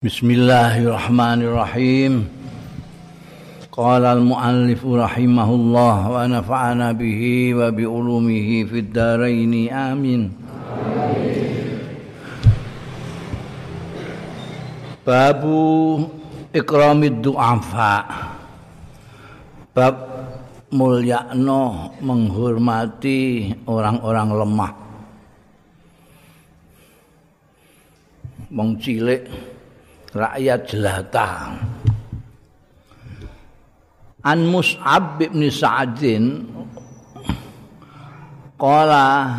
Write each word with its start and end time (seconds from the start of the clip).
Bismillahirrahmanirrahim. 0.00 2.24
Qala 3.68 4.16
al-muallif 4.16 4.80
rahimahullah 4.80 5.96
wa 6.08 6.24
nafa'ana 6.24 6.96
bihi 6.96 7.52
wa 7.52 7.68
bi 7.68 7.84
ulumihi 7.84 8.64
fid 8.64 8.96
dharain 8.96 9.52
amin. 9.68 10.32
Babu 15.04 16.08
ikramid 16.56 17.20
du'afa. 17.20 18.00
Bab 19.76 19.96
mulyakno 20.72 21.92
menghormati 22.00 23.52
orang-orang 23.68 24.28
lemah. 24.32 24.72
Wong 28.48 28.80
cilik 28.80 29.49
rakyat 30.14 30.60
jelata. 30.68 31.30
An 34.20 34.44
Mus'ab 34.52 35.16
bin 35.16 35.48
Sa'adin 35.48 36.44
Qala 38.60 39.32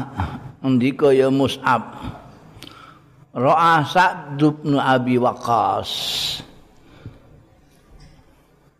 ndika 0.66 1.14
ya 1.14 1.30
Mus'ab 1.30 2.02
Ra'a 3.38 3.86
Sa'd 3.86 4.42
bin 4.42 4.82
Abi 4.82 5.22
Waqqas 5.22 5.90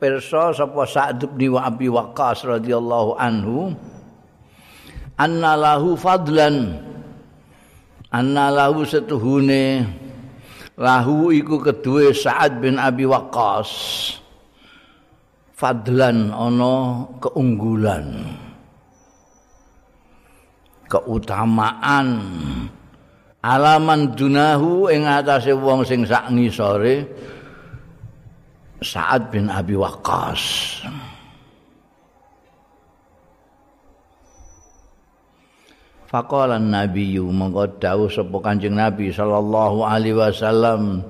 Perso 0.02 0.50
sapa 0.58 0.90
Sa'd 0.90 1.22
bin 1.38 1.54
Abi 1.54 1.86
Waqqas 1.86 2.50
radhiyallahu 2.50 3.22
anhu 3.22 3.78
anna 5.22 5.54
lahu 5.54 5.94
fadlan 5.94 6.82
anna 8.10 8.50
lahu 8.50 8.82
setuhune 8.82 9.86
lahu 10.80 11.34
iku 11.34 11.60
kedue 11.60 12.16
Sa'ad 12.16 12.62
bin 12.64 12.80
Abi 12.80 13.04
Waqqas. 13.04 13.72
Fadlan 15.58 16.34
ana 16.34 17.06
keunggulan 17.22 18.34
keutamaan 20.90 22.08
alaman 23.46 24.18
dunahu 24.18 24.90
ing 24.90 25.06
atase 25.06 25.54
wong 25.54 25.86
sing 25.86 26.02
sak 26.02 26.34
ngisore 26.34 27.06
Sa'ad 28.82 29.30
bin 29.30 29.54
Abi 29.54 29.78
Waqqas 29.78 30.42
Faqala 36.12 36.60
nabiyyu 36.60 37.24
mongko 37.32 37.80
dawuh 37.80 38.12
sapa 38.12 38.36
Kanjeng 38.44 38.76
Nabi 38.76 39.16
sallallahu 39.16 39.88
alaihi 39.88 40.20
wasallam 40.20 41.08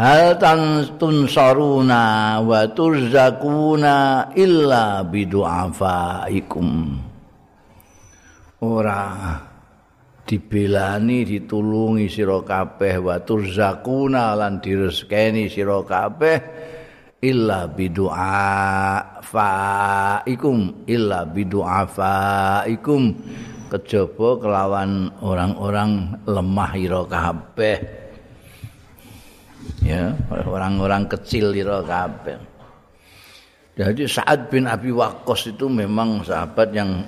Hal 0.00 0.40
tantun 0.40 1.28
saruna 1.30 2.40
wa 2.42 2.66
turzakuna 2.66 4.26
illa 4.34 5.06
bidu'afaikum? 5.06 6.68
Ora 8.64 9.38
dibelani 10.26 11.28
ditulungi 11.28 12.08
sira 12.10 12.42
kabeh 12.42 12.96
wa 13.04 13.22
turzakuna 13.22 14.34
lan 14.34 14.58
direzekeni 14.58 15.46
sira 15.46 15.84
kabeh 15.86 16.42
illa 17.22 17.70
bidu'afaikum 17.70 19.38
illa 20.90 21.22
bidu'afaikum 21.28 23.02
kejaba 23.74 24.38
kelawan 24.38 25.10
orang-orang 25.18 26.14
lemah 26.22 26.72
ira 26.78 27.02
kabeh. 27.10 27.78
Ya 29.82 30.14
orang-orang 30.30 31.10
kecil 31.10 31.50
ira 31.50 31.82
kabeh. 31.82 32.38
Jadi 33.74 34.06
Sa'ad 34.06 34.54
bin 34.54 34.70
Abi 34.70 34.94
Waqqas 34.94 35.50
itu 35.50 35.66
memang 35.66 36.22
sahabat 36.22 36.70
yang 36.70 37.02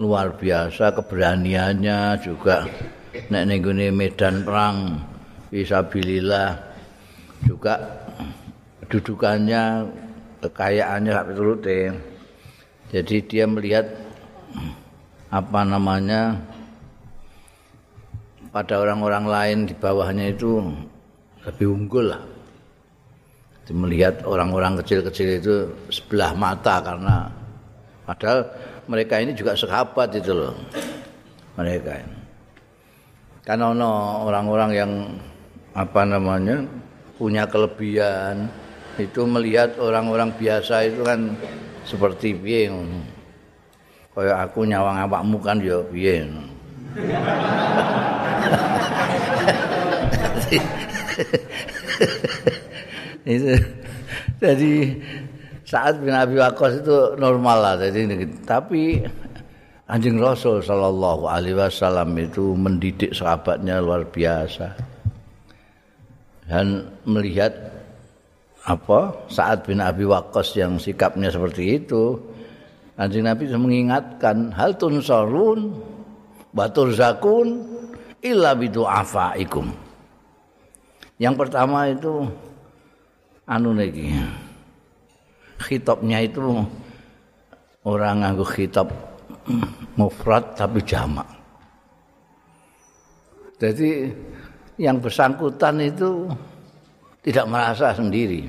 luar 0.00 0.32
biasa 0.40 0.96
keberaniannya 0.96 2.16
juga. 2.24 2.64
Nek 3.28 3.44
ning 3.44 3.60
medan 3.92 4.40
perang 4.46 4.96
fisabilillah 5.52 6.56
juga 7.44 7.76
kedudukannya 8.84 9.84
kekayaannya 10.40 11.12
sak 11.12 11.28
jadi 12.88 13.16
dia 13.28 13.44
melihat 13.44 13.84
apa 15.28 15.60
namanya 15.60 16.40
pada 18.48 18.80
orang-orang 18.80 19.24
lain 19.28 19.58
di 19.68 19.74
bawahnya 19.76 20.32
itu 20.32 20.64
lebih 21.44 21.68
unggul 21.68 22.16
lah. 22.16 22.24
Melihat 23.68 24.24
orang-orang 24.24 24.80
kecil-kecil 24.80 25.28
itu 25.44 25.54
sebelah 25.92 26.32
mata 26.32 26.80
karena 26.80 27.28
padahal 28.08 28.48
mereka 28.88 29.20
ini 29.20 29.36
juga 29.36 29.52
sahabat 29.52 30.16
itu 30.16 30.32
loh. 30.32 30.56
Mereka 31.60 31.92
ini. 32.00 32.16
Karena 33.44 33.68
orang-orang 34.24 34.70
yang 34.72 34.92
apa 35.76 36.08
namanya 36.08 36.64
punya 37.20 37.44
kelebihan 37.44 38.48
itu 38.96 39.28
melihat 39.28 39.76
orang-orang 39.76 40.32
biasa 40.32 40.88
itu 40.88 41.04
kan 41.04 41.36
seperti 41.84 42.32
piye 42.32 42.72
kaya 44.18 44.34
aku 44.42 44.66
nyawang 44.66 44.98
awakmu 45.06 45.38
kan 45.38 45.62
ya 45.62 45.78
piye? 45.94 46.26
Itu 53.22 53.54
jadi 54.42 54.72
saat 55.62 56.02
bin 56.02 56.10
Abi 56.10 56.34
Waqqas 56.42 56.82
itu 56.82 57.14
normal 57.14 57.62
lah 57.62 57.74
jadi 57.78 58.26
tapi 58.42 59.06
anjing 59.86 60.18
Rasul 60.18 60.66
Shallallahu 60.66 61.30
Alaihi 61.30 61.54
Wasallam 61.54 62.18
itu 62.18 62.58
mendidik 62.58 63.14
sahabatnya 63.14 63.78
luar 63.78 64.02
biasa. 64.02 64.74
Dan 66.50 66.90
melihat 67.06 67.54
apa 68.66 69.14
saat 69.30 69.62
bin 69.62 69.78
Abi 69.78 70.02
Waqqas 70.02 70.58
yang 70.58 70.74
sikapnya 70.74 71.30
seperti 71.30 71.78
itu 71.78 72.18
Kanjeng 72.98 73.30
Nabi 73.30 73.46
mengingatkan 73.54 74.50
hal 74.58 74.74
tunsarun 74.74 75.70
batur 76.50 76.90
zakun 76.90 77.62
illa 78.18 78.58
bidu'afaikum. 78.58 79.70
Yang 81.22 81.34
pertama 81.38 81.86
itu 81.86 82.26
anu 83.46 83.70
niki. 83.70 84.18
Khitabnya 85.62 86.26
itu 86.26 86.42
orang 87.86 88.26
nganggo 88.26 88.42
khitab 88.42 88.90
mufrad 89.94 90.58
tapi 90.58 90.82
jamak. 90.82 91.26
Jadi 93.62 94.10
yang 94.78 94.98
bersangkutan 94.98 95.82
itu 95.82 96.26
tidak 97.22 97.46
merasa 97.46 97.94
sendiri. 97.94 98.46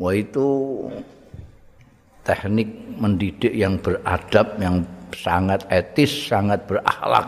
Wah 0.00 0.16
itu 0.16 0.48
teknik 2.22 2.68
mendidik 2.98 3.50
yang 3.50 3.78
beradab 3.78 4.54
yang 4.62 4.82
sangat 5.14 5.66
etis, 5.68 6.30
sangat 6.30 6.64
berakhlak. 6.66 7.26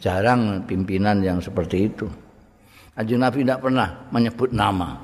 Jarang 0.00 0.64
pimpinan 0.68 1.24
yang 1.24 1.40
seperti 1.40 1.88
itu. 1.88 2.06
Kanjeng 2.96 3.20
Nabi 3.20 3.44
tidak 3.44 3.60
pernah 3.60 3.88
menyebut 4.08 4.50
nama. 4.56 4.96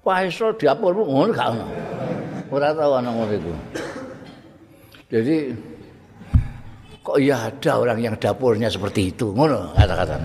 Faisal 0.00 0.56
diapur 0.56 0.96
ngono 0.96 1.32
gak 1.36 1.48
ono. 1.52 1.66
Ora 2.48 2.72
tahu 2.72 2.92
ana 2.96 3.10
ngono 3.12 3.32
itu. 3.36 3.52
Jadi 5.12 5.36
kok 7.04 7.20
ya 7.20 7.52
ada 7.52 7.72
orang 7.76 7.98
yang 8.00 8.14
dapurnya 8.16 8.72
seperti 8.72 9.12
itu, 9.12 9.36
ngono 9.36 9.76
kata-kata. 9.76 10.16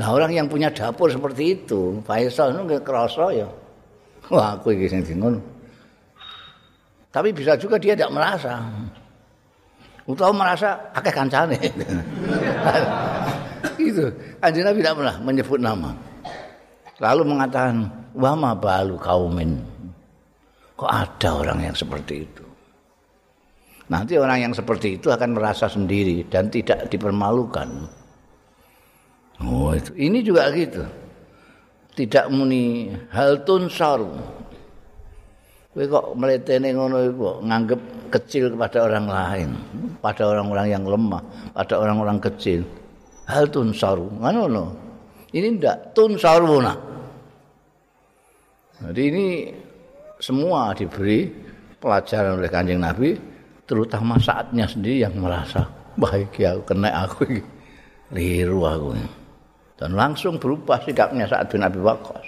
Lah 0.00 0.08
orang 0.14 0.32
yang 0.32 0.46
punya 0.48 0.72
dapur 0.72 1.12
seperti 1.12 1.60
itu, 1.60 2.00
Faisal 2.08 2.56
itu 2.56 2.80
kerasa 2.80 3.28
ya. 3.34 3.48
Wah, 4.32 4.56
aku 4.56 4.72
iki 4.72 4.88
sing 4.88 5.04
ngono. 5.20 5.57
Tapi 7.08 7.32
bisa 7.32 7.56
juga 7.56 7.80
dia 7.80 7.96
tidak 7.96 8.12
merasa. 8.12 8.60
Utawa 10.08 10.32
merasa 10.32 10.92
akeh 10.92 11.12
kancane. 11.12 11.56
itu. 13.88 14.04
Kanjeng 14.40 14.64
Nabi 14.64 14.78
tidak 14.80 14.96
pernah 14.96 15.16
menyebut 15.20 15.60
nama. 15.60 15.90
Lalu 16.98 17.22
mengatakan, 17.28 17.76
"Wa 18.16 18.32
ma 18.36 18.52
balu 18.56 18.96
kaumin." 19.00 19.60
Kok 20.78 20.90
ada 20.90 21.28
orang 21.34 21.60
yang 21.66 21.76
seperti 21.76 22.14
itu? 22.22 22.44
Nanti 23.88 24.20
orang 24.20 24.48
yang 24.48 24.54
seperti 24.54 25.00
itu 25.00 25.08
akan 25.08 25.34
merasa 25.34 25.66
sendiri 25.66 26.28
dan 26.28 26.52
tidak 26.52 26.86
dipermalukan. 26.92 27.88
Oh, 29.42 29.74
itu. 29.74 29.90
Ini 29.96 30.18
juga 30.22 30.52
gitu. 30.54 30.84
Tidak 31.98 32.30
muni 32.30 32.94
hal 33.10 33.42
tunsaru 33.42 34.37
Kowe 35.78 35.86
kok 35.86 36.18
mletene 36.18 36.74
ngono 36.74 37.06
iku 37.06 37.38
nganggep 37.38 38.10
kecil 38.10 38.50
kepada 38.50 38.90
orang 38.90 39.06
lain, 39.06 39.48
pada 40.02 40.26
orang-orang 40.26 40.74
yang 40.74 40.82
lemah, 40.82 41.22
pada 41.54 41.78
orang-orang 41.78 42.18
kecil. 42.18 42.66
Hal 43.30 43.46
tun 43.46 43.70
saru, 43.70 44.10
ngono. 44.18 44.74
Ini 45.30 45.54
ndak 45.54 45.94
tun 45.94 46.18
saruna. 46.18 46.74
Jadi 48.90 49.02
ini 49.06 49.26
semua 50.18 50.74
diberi 50.74 51.30
pelajaran 51.78 52.42
oleh 52.42 52.50
Kanjeng 52.50 52.82
Nabi 52.82 53.14
terutama 53.62 54.18
saatnya 54.18 54.66
sendiri 54.66 55.06
yang 55.06 55.14
merasa 55.14 55.62
bahagia 55.94 56.58
aku 56.58 56.74
kena 56.74 56.90
aku 57.06 57.38
liru 58.18 58.66
aku 58.66 58.98
dan 59.78 59.94
langsung 59.94 60.42
berubah 60.42 60.82
sikapnya 60.82 61.30
saat 61.30 61.46
bin 61.54 61.62
Abi 61.62 61.78
Waqqas 61.78 62.26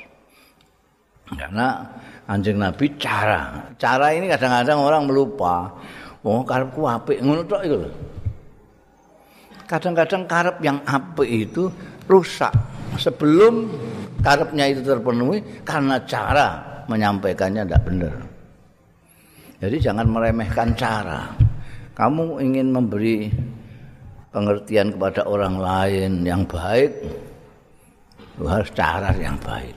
karena 1.34 1.86
anjing 2.30 2.62
Nabi 2.62 2.94
cara. 2.94 3.74
Cara 3.74 4.14
ini 4.14 4.30
kadang-kadang 4.30 4.78
orang 4.78 5.02
melupa. 5.10 5.74
Oh 6.22 6.46
karepku 6.46 6.86
apik. 6.86 7.18
Ngono 7.18 7.42
tok 7.42 7.62
iku 7.66 7.78
kadang-kadang 9.66 10.22
karep 10.30 10.56
yang 10.62 10.78
apik 10.86 11.26
itu 11.26 11.66
rusak. 12.06 12.54
Sebelum 12.94 13.66
karepnya 14.22 14.70
itu 14.70 14.86
terpenuhi 14.86 15.42
karena 15.66 15.98
cara 16.06 16.62
menyampaikannya 16.90 17.62
tidak 17.66 17.82
benar 17.86 18.14
jadi 19.60 19.76
jangan 19.76 20.08
meremehkan 20.08 20.72
cara. 20.72 21.36
Kamu 21.92 22.40
ingin 22.40 22.72
memberi 22.72 23.28
pengertian 24.32 24.96
kepada 24.96 25.28
orang 25.28 25.60
lain 25.60 26.24
yang 26.24 26.48
baik, 26.48 26.88
harus 28.40 28.70
cara 28.72 29.12
yang 29.20 29.36
baik. 29.36 29.76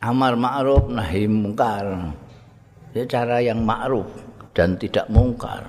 Amar 0.00 0.32
ma'ruf 0.32 0.88
nahi 0.88 1.28
mungkar. 1.28 2.16
Ya 2.96 3.04
cara 3.04 3.44
yang 3.44 3.60
ma'ruf 3.68 4.08
dan 4.56 4.80
tidak 4.80 5.04
mungkar. 5.12 5.68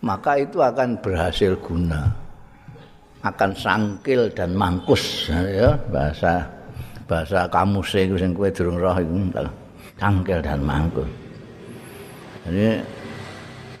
Maka 0.00 0.40
itu 0.40 0.64
akan 0.64 1.04
berhasil 1.04 1.52
guna. 1.60 2.08
Akan 3.24 3.56
sangkil 3.56 4.32
dan 4.36 4.52
mangkus 4.52 5.32
ya 5.32 5.80
bahasa 5.88 6.44
bahasa 7.08 7.48
kamus 7.48 7.96
iku 7.96 8.20
sing 8.20 8.36
kowe 8.36 8.52
durung 8.52 8.76
roh 8.76 8.96
iku 8.96 9.32
sangkil 9.96 10.40
dan 10.44 10.60
mangkus. 10.60 11.08
Jadi 12.44 12.84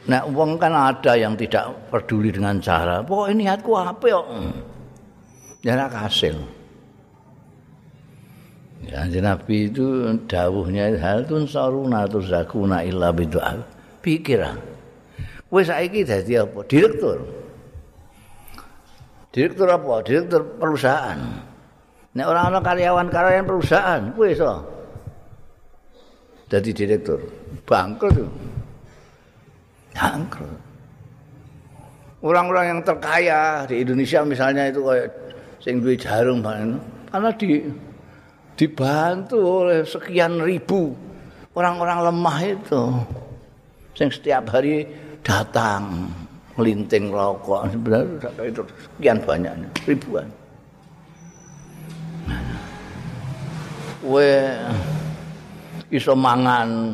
nek 0.08 0.24
wong 0.32 0.56
kan 0.60 0.72
ada 0.72 1.12
yang 1.16 1.36
tidak 1.36 1.72
peduli 1.92 2.32
dengan 2.32 2.56
cara. 2.60 3.00
Pokok 3.04 3.32
niatku 3.32 3.72
apa 3.72 4.04
ya? 4.04 4.20
Ya 5.64 5.76
ora 5.76 5.88
kasil. 5.88 6.36
Ya 8.84 9.08
Nabi 9.08 9.72
itu 9.72 10.12
dawuhnya 10.28 10.92
hal 11.00 11.24
tun 11.24 11.48
saruna 11.48 12.04
tu 12.04 12.20
zakuna 12.20 12.84
illa 12.84 13.14
bidu'a. 13.14 13.56
Pikir 14.04 14.44
ah. 14.44 14.56
Wis 15.48 15.70
saiki 15.70 16.04
dadi 16.04 16.36
apa? 16.36 16.60
Direktur. 16.66 17.18
Direktur 19.30 19.68
apa? 19.70 20.02
Direktur 20.04 20.42
perusahaan. 20.60 21.18
Nek 22.14 22.26
orang 22.30 22.54
ana 22.54 22.60
karyawan-karyawan 22.62 23.46
perusahaan, 23.46 24.02
kowe 24.14 24.28
iso. 24.30 24.52
Dadi 26.46 26.70
direktur. 26.70 27.18
Bangkrut. 27.66 28.30
Bangkrut. 29.94 30.60
Orang-orang 32.24 32.66
yang 32.72 32.80
terkaya 32.80 33.68
di 33.68 33.84
Indonesia 33.84 34.24
misalnya 34.24 34.72
itu 34.72 34.80
kayak 34.80 35.12
sing 35.60 35.80
duwe 35.80 35.96
jarum 35.96 36.40
karena 36.40 37.30
di 37.36 37.62
dibantu 38.54 39.38
oleh 39.66 39.82
sekian 39.82 40.38
ribu 40.38 40.94
orang-orang 41.54 42.10
lemah 42.10 42.38
itu 42.42 42.82
sing 43.94 44.10
setiap 44.10 44.50
hari 44.50 44.86
datang 45.22 46.10
melinting 46.54 47.10
rokok 47.10 47.70
sebenarnya 47.70 48.30
itu 48.46 48.62
sekian 48.62 49.18
banyaknya 49.22 49.68
ribuan. 49.86 50.26
We 54.04 54.30
iso 55.88 56.12
mangan 56.12 56.92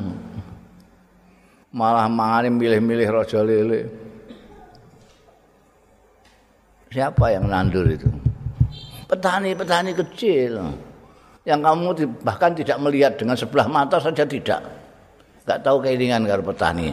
malah 1.75 2.07
mangane 2.07 2.49
milih-milih 2.55 3.09
raja 3.11 3.43
lele. 3.43 3.91
Siapa 6.91 7.31
yang 7.31 7.47
nandur 7.47 7.87
itu? 7.87 8.11
Petani-petani 9.07 9.95
kecil. 9.95 10.59
Yang 11.49 11.61
kamu 11.65 11.89
bahkan 12.21 12.53
tidak 12.53 12.79
melihat 12.85 13.17
dengan 13.17 13.37
sebelah 13.37 13.65
mata 13.65 13.97
saja 13.97 14.25
tidak. 14.29 14.61
Enggak 15.45 15.61
tahu 15.65 15.77
keiringan 15.81 16.29
karo 16.29 16.43
petani. 16.45 16.93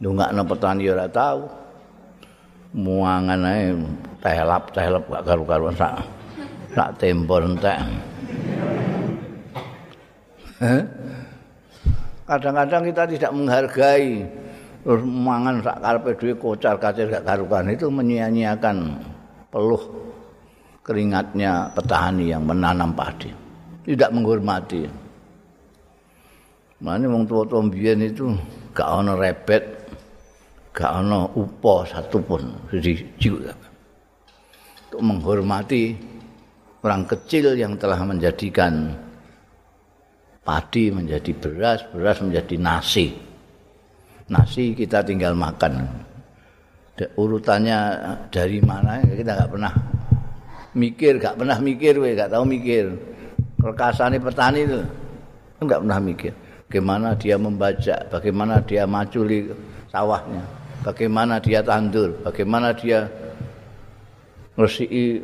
Ndongakno 0.00 0.42
petani 0.44 0.84
ora 0.92 1.08
tahu. 1.08 1.40
Muangan 2.74 3.40
ae 3.46 3.70
telap-telap 4.18 5.06
gak 5.06 5.22
karu-karuan 5.22 5.78
sak 5.78 5.94
sak 6.74 6.90
tempo 6.98 7.38
entek. 7.38 7.78
kadang-kadang 12.24 12.82
kita 12.88 13.02
tidak 13.04 13.32
menghargai 13.36 14.24
terus 14.80 15.02
mangan 15.04 15.60
sak 15.60 15.76
karepe 15.80 16.10
dhewe 16.16 16.34
kocar 16.40 16.76
kacir 16.80 17.08
gak 17.12 17.24
karukan 17.24 17.68
itu 17.68 17.86
menyia-nyiakan 17.88 19.00
peluh 19.52 19.80
keringatnya 20.84 21.72
petani 21.72 22.30
yang 22.30 22.44
menanam 22.44 22.92
padi 22.92 23.32
tidak 23.88 24.12
menghormati 24.12 25.04
Mana 26.84 27.08
wong 27.08 27.24
tua-tua 27.24 27.64
mbiyen 27.64 28.04
itu 28.04 28.28
gak 28.76 28.84
ana 28.84 29.16
repet 29.16 29.64
gak 30.76 31.00
ana 31.00 31.24
upo 31.32 31.88
satupun 31.88 32.68
juga 33.16 33.56
untuk 34.94 35.00
menghormati 35.10 35.96
orang 36.84 37.08
kecil 37.08 37.56
yang 37.56 37.74
telah 37.80 37.98
menjadikan 38.04 38.92
padi 40.44 40.92
menjadi 40.92 41.32
beras, 41.34 41.82
beras 41.90 42.22
menjadi 42.22 42.54
nasi. 42.60 43.10
Nasi 44.30 44.76
kita 44.76 45.02
tinggal 45.02 45.34
makan. 45.34 45.82
Urutannya 47.18 47.78
dari 48.30 48.62
mana 48.62 49.02
kita 49.02 49.34
nggak 49.34 49.50
pernah 49.50 49.72
mikir, 50.74 51.22
nggak 51.22 51.38
pernah 51.38 51.58
mikir, 51.58 51.96
we 52.02 52.12
nggak 52.14 52.30
tahu 52.30 52.44
mikir. 52.44 52.94
Rekasane 53.62 54.20
petani 54.20 54.68
itu 54.68 54.80
nggak 55.62 55.80
pernah 55.80 56.00
mikir. 56.02 56.32
Bagaimana 56.68 57.14
dia 57.14 57.36
membaca, 57.38 57.96
bagaimana 58.10 58.54
dia 58.66 58.82
maculi 58.84 59.46
sawahnya, 59.88 60.42
bagaimana 60.82 61.38
dia 61.38 61.62
tandur, 61.62 62.10
bagaimana 62.26 62.74
dia 62.74 63.06
ngersii 64.58 65.22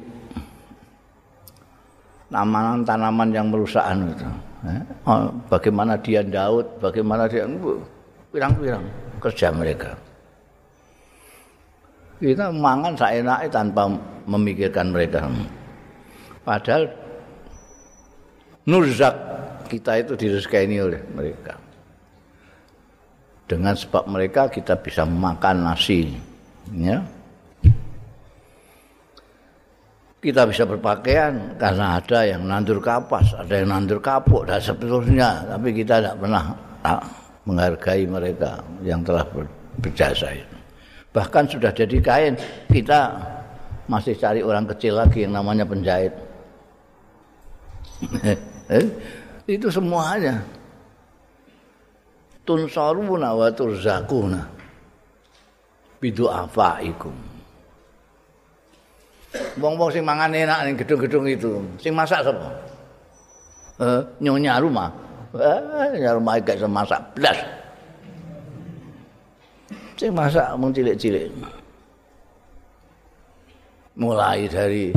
tanaman-tanaman 2.31 3.29
yang 3.35 3.51
merusakan 3.51 4.15
itu. 4.15 4.27
Eh? 4.71 4.83
Oh, 5.09 5.35
bagaimana 5.51 5.99
dia 5.99 6.23
Daud, 6.23 6.67
bagaimana 6.79 7.27
dia 7.27 7.49
pirang-pirang 8.31 8.85
kerja 9.19 9.51
mereka. 9.51 9.91
Kita 12.21 12.53
mangan 12.53 12.93
seenaknya 12.93 13.49
tanpa 13.49 13.89
memikirkan 14.29 14.93
mereka. 14.93 15.25
Padahal 16.45 16.85
nurzak 18.69 19.17
kita 19.73 20.05
itu 20.05 20.13
direzekikan 20.21 20.69
oleh 20.85 21.01
mereka. 21.17 21.57
Dengan 23.49 23.75
sebab 23.75 24.05
mereka 24.07 24.53
kita 24.53 24.79
bisa 24.79 25.03
makan 25.09 25.67
nasi, 25.67 26.13
ya. 26.71 27.03
kita 30.21 30.45
bisa 30.45 30.69
berpakaian 30.69 31.57
karena 31.57 31.97
ada 31.97 32.29
yang 32.29 32.45
nandur 32.45 32.79
kapas, 32.79 33.33
ada 33.33 33.65
yang 33.65 33.73
nandur 33.73 33.99
kapuk 34.05 34.45
dan 34.45 34.61
seterusnya. 34.61 35.49
Tapi 35.49 35.73
kita 35.73 36.05
tidak 36.05 36.17
pernah 36.21 36.45
ah, 36.85 37.01
menghargai 37.49 38.05
mereka 38.05 38.61
yang 38.85 39.01
telah 39.01 39.25
berjasa 39.81 40.37
itu. 40.37 40.60
Bahkan 41.11 41.45
sudah 41.51 41.75
jadi 41.75 41.99
kain, 41.99 42.35
kita 42.71 43.19
masih 43.91 44.15
cari 44.15 44.47
orang 44.47 44.71
kecil 44.71 44.95
lagi 44.95 45.27
yang 45.27 45.35
namanya 45.35 45.67
penjahit. 45.67 46.15
Eh, 48.71 48.87
itu 49.51 49.67
semuanya. 49.67 50.39
Tunsaruna 52.47 53.35
wa 53.35 53.51
turzakuna 53.51 54.47
bidu'afaikum. 55.99 57.11
Wong-wong 59.59 59.91
sing 59.91 60.07
mangan 60.07 60.31
enak 60.31 60.59
ning 60.71 60.75
gedung-gedung 60.79 61.27
itu. 61.27 61.59
Sing 61.83 61.91
masak 61.91 62.23
sapa? 62.23 62.47
Eh, 63.83 64.03
nyonya 64.23 64.63
rumah. 64.63 64.91
Eh, 65.35 65.59
nyonya 65.99 66.15
rumah 66.15 66.39
gak 66.39 66.63
masak 66.71 67.03
blas. 67.19 67.39
Sing 70.01 70.17
masak 70.17 70.57
mung 70.57 70.73
cilik-cilik. 70.73 71.29
Mulai 74.01 74.49
dari 74.49 74.89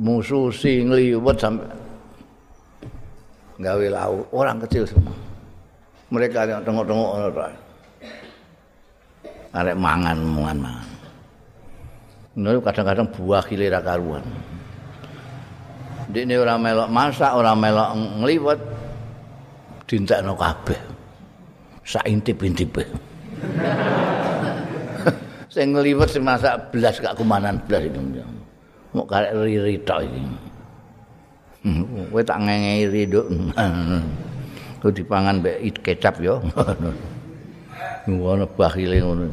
musuh 0.00 0.48
sing 0.48 0.88
liwet 0.88 1.36
sampai 1.36 1.68
gawe 3.60 3.86
lauk 3.92 4.24
orang 4.32 4.64
kecil 4.64 4.88
semua. 4.88 5.12
Mereka 6.08 6.48
yang 6.48 6.64
tengok-tengok 6.64 7.10
orang 7.20 7.52
Arek 9.54 9.76
mangan, 9.76 10.18
mangan, 10.24 10.58
mangan. 10.64 10.88
Ngono 12.40 12.58
kadang-kadang 12.64 13.12
buah 13.12 13.44
kilera 13.44 13.84
karuan. 13.84 14.24
Dene 16.08 16.40
ora 16.40 16.56
melok 16.56 16.88
masak, 16.88 17.36
ora 17.36 17.52
melok 17.52 17.92
ngliwet 18.24 18.60
dintekno 19.84 20.32
kabeh. 20.32 20.80
Sak 21.84 22.08
intip-intipe. 22.08 23.13
sing 25.54 25.70
ngliwet 25.70 26.10
sing 26.10 26.26
masak 26.26 26.74
belas 26.74 26.98
gak 26.98 27.14
kumanan 27.14 27.62
belas 27.70 27.86
iki. 27.86 28.00
Mok 28.94 29.06
karek 29.06 29.38
riri 29.38 29.78
tok 29.86 30.02
iki. 30.02 30.22
Kowe 32.12 32.22
tak 32.22 32.38
ngengeri 32.42 33.08
nduk. 33.08 33.26
Ku 34.84 34.92
dipangan 34.92 35.40
mbek 35.40 35.80
kecap 35.80 36.20
yo. 36.20 36.44
Ngono 38.04 38.44
bakhile 38.52 39.00
ngono. 39.00 39.32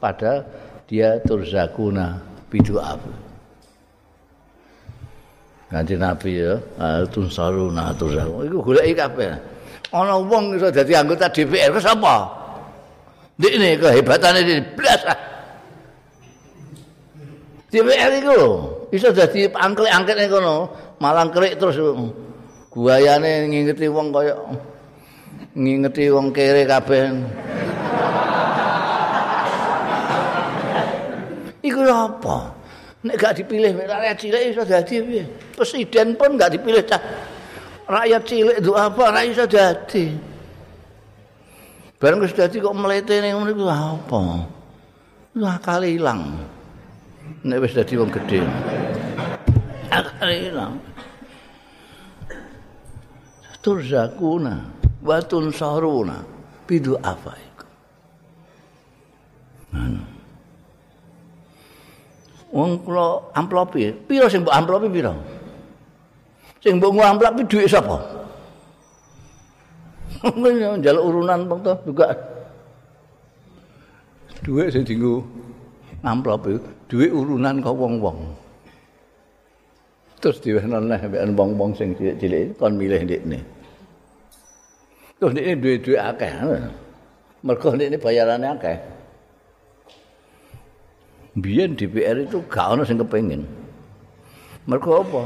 Padahal 0.00 0.48
dia 0.88 1.20
turzakuna 1.20 2.16
bidu'a. 2.48 2.96
Nanti 5.70 5.94
Nabi 5.94 6.40
ya, 6.40 6.56
tun 7.12 7.30
saruna 7.30 7.94
turzakuna. 7.94 8.48
Iku 8.48 8.58
goleki 8.64 8.96
kabeh. 8.96 9.28
Ana 9.92 10.18
wong 10.18 10.56
iso 10.56 10.72
dadi 10.72 10.96
anggota 10.96 11.28
DPR 11.28 11.76
ke 11.76 11.80
sapa? 11.84 12.39
Dik 13.40 13.52
ini 13.56 13.80
kehebatannya 13.80 14.40
ini 14.44 14.54
belas 14.76 15.00
DPR 17.72 18.12
itu 18.20 18.36
bisa 18.92 19.08
jadi 19.16 19.48
angklik-angklik 19.56 20.20
ini 20.20 20.28
kono 20.28 20.68
malang 21.00 21.32
kerik 21.32 21.56
terus 21.56 21.80
guayane 22.68 23.48
ngingeti 23.48 23.88
wong 23.88 24.12
kaya 24.12 24.36
ngingeti 25.56 26.12
wong 26.12 26.36
kere 26.36 26.68
kabeh 26.68 27.16
Iku 31.60 31.84
apa? 31.84 32.56
Nek 33.04 33.20
gak 33.20 33.36
dipilih 33.36 33.76
rakyat 33.84 34.16
cilik 34.16 34.42
iso 34.48 34.64
dadi 34.64 34.96
piye? 35.04 35.24
Presiden 35.52 36.16
pun 36.16 36.40
gak 36.40 36.56
dipilih 36.56 36.80
cah. 36.88 37.00
Rakyat 37.84 38.22
cilik 38.24 38.56
itu 38.64 38.72
apa? 38.72 39.12
Ra 39.12 39.20
iso 39.28 39.44
dadi. 39.44 40.29
Bareng 42.00 42.24
wis 42.24 42.32
dadi 42.32 42.64
kok 42.64 42.72
mlete 42.72 43.20
ning 43.20 43.36
ngono 43.36 43.52
iku 43.52 43.64
apa? 43.68 44.20
Wah 45.36 45.56
kali 45.60 46.00
ilang. 46.00 46.32
Nek 47.44 47.60
wis 47.60 47.76
dadi 47.76 47.92
wong 48.00 48.08
gedhe. 48.08 48.40
Kali 49.92 50.48
ilang. 50.48 50.80
Turzakuna 53.60 54.64
wa 55.04 55.16
tunsaruna 55.20 56.24
bidu 56.64 56.96
apa 57.04 57.36
iku? 57.36 57.66
Nah. 59.76 60.08
Wong 62.48 62.80
kula 62.80 63.36
amplopi, 63.36 63.92
pira 64.08 64.24
sing 64.32 64.40
mbok 64.40 64.56
amplopi 64.56 64.88
pira? 64.88 65.12
Sing 66.64 66.80
mbok 66.80 66.96
ngamplopi 66.96 67.44
dhuwit 67.44 67.68
sapa? 67.68 68.19
Njaluk 70.20 71.04
urunan 71.04 71.40
bang 71.48 71.60
to 71.64 71.72
juga. 71.88 72.06
Dhuwit 74.40 74.72
sing 74.72 74.84
dienggo 74.88 75.24
amplopi, 76.00 76.56
dhuwit 76.88 77.12
urunan 77.12 77.60
kok 77.60 77.76
wong-wong. 77.76 78.18
Terus 80.20 80.40
diwehno 80.44 80.80
neh 80.84 81.00
mbek 81.00 81.24
wong-wong 81.36 81.72
sing 81.76 81.96
cilik-cilik 81.96 82.56
kon 82.60 82.76
milih 82.76 83.00
ndekne. 83.04 83.40
Terus 85.16 85.32
ndekne 85.32 85.52
duwe-duwe 85.60 85.96
akeh. 85.96 86.32
Mergo 87.44 87.68
ndekne 87.72 87.96
bayarane 87.96 88.48
akeh. 88.56 88.78
biyen 91.36 91.78
DPR 91.78 92.26
itu 92.26 92.42
gak 92.50 92.74
ono 92.74 92.82
sing 92.82 92.98
kepengin. 92.98 93.46
Mergo 94.66 95.02
apa? 95.02 95.22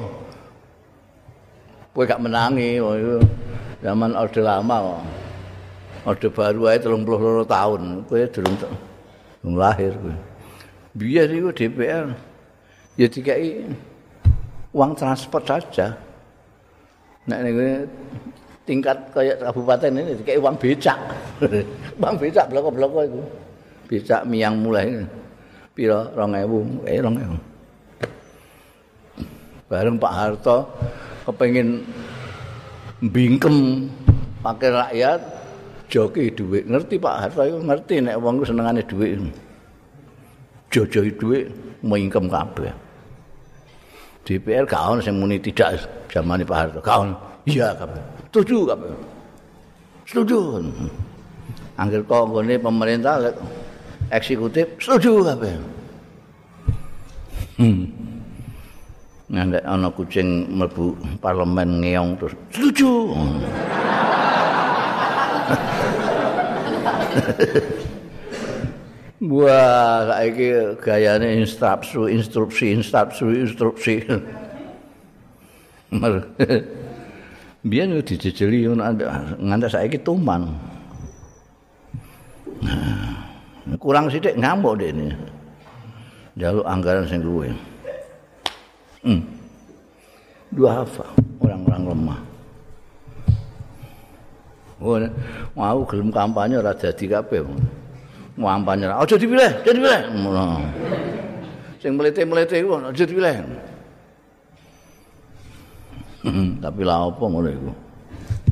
Kowe 1.95 2.05
gak 2.05 2.21
menangi 2.21 2.79
oh, 2.83 3.23
zaman 3.85 4.17
orde 4.17 4.41
lama 4.41 4.76
kok. 4.81 5.00
Orde 6.09 6.29
baru 6.33 6.73
ae 6.73 6.81
32 6.81 7.45
tahun, 7.45 7.83
kowe 8.09 8.25
durung 8.33 8.57
durung 8.57 9.57
lahir 9.61 9.93
kowe. 9.93 10.17
Biyen 10.97 11.29
iku 11.37 11.53
DPR 11.53 12.07
ya 12.97 13.07
dikai 13.12 13.69
uang 14.73 14.97
transport 14.97 15.45
saja. 15.45 15.93
Nek 17.29 17.41
niku 17.45 17.85
tingkat 18.64 19.12
kayak 19.12 19.45
kabupaten 19.45 19.93
ini 20.00 20.17
dikai 20.17 20.41
uang 20.41 20.57
becak. 20.57 20.97
uang 22.00 22.17
becak 22.17 22.49
bloko-bloko 22.49 23.05
itu. 23.05 23.21
Becak 23.85 24.25
miang 24.25 24.57
mulai 24.64 24.88
ini. 24.88 25.05
pira 25.75 26.07
2000 26.14 26.87
eh 26.87 27.03
2000 27.03 27.35
bareng 29.67 29.99
Pak 29.99 30.14
Harto 30.14 30.71
kepengin 31.26 31.83
bingkem 33.11 33.88
pakai 34.40 34.70
rakyat 34.73 35.20
joki 35.88 36.32
duit. 36.32 36.64
Ngerti 36.68 36.96
Pak 37.00 37.16
Harto? 37.20 37.42
Itu 37.44 37.58
ngerti 37.61 37.94
nek 38.04 38.16
wong 38.20 38.44
senengane 38.44 38.82
duit. 38.84 39.20
Jojoi 40.73 41.11
duit 41.16 41.46
mengingkem 41.84 42.26
kabeh. 42.26 42.73
DPR 44.25 44.64
ono 44.64 45.04
sing 45.04 45.20
muni 45.20 45.37
tidak 45.37 45.84
zaman 46.08 46.40
Pak 46.44 46.58
Harto. 46.58 46.78
Gak 46.80 46.96
ono. 46.96 47.14
Iya 47.44 47.76
kabeh. 47.76 48.02
Setuju 48.32 48.58
kabeh. 48.73 48.90
Setuju. 50.08 50.38
Angger 51.75 52.02
kok 52.06 52.30
ngene 52.30 52.56
pemerintah 52.56 53.20
eksekutif 54.08 54.66
setuju 54.80 55.12
kabeh. 55.26 55.54
Hmm. 57.54 58.03
Nek 59.25 59.64
ana 59.64 59.88
kucing 59.88 60.52
mlebu 60.52 61.00
parlemen 61.25 61.81
ngeong 61.81 62.21
terus 62.21 62.37
setuju. 62.52 62.93
Wah, 69.25 70.12
saiki 70.12 70.76
gayane 70.85 71.40
instruksi, 71.40 72.12
instruksi, 72.12 72.76
instruksi, 72.76 73.25
instruksi. 73.25 74.04
Biyen 77.69 78.02
dijejeli 78.02 78.69
ngono 78.69 78.83
nganti 79.40 79.66
saiki 79.71 79.99
tuman. 80.04 80.52
Kurang 83.81 84.12
sithik 84.12 84.37
ngamuk 84.37 84.76
dene. 84.76 85.16
Jaluk 86.37 86.66
anggaran 86.66 87.09
sing 87.09 87.25
luwe. 87.25 87.49
Hmm. 89.04 89.20
Dua 90.49 90.80
hafa 90.80 91.04
orang-orang 91.44 91.82
lemah. 91.92 92.20
Oh, 94.80 95.00
mau 95.56 95.80
gelem 95.84 96.08
kampanye 96.08 96.56
ora 96.61 96.73
dadi 96.73 97.04
kabeh. 97.04 97.44
Kampanye 98.40 98.88
ora 98.88 99.04
aja 99.04 99.16
dipilih, 99.20 99.52
aja 99.61 99.70
dipilih. 99.70 100.02
Sing 101.84 102.00
mlete-mlete 102.00 102.64
iku 102.64 102.80
aja 102.80 103.04
dipilih. 103.04 103.44
Tapi 106.64 106.80
lah 106.80 107.12
apa 107.12 107.25
ngono 107.28 107.49
iku? 107.52 107.73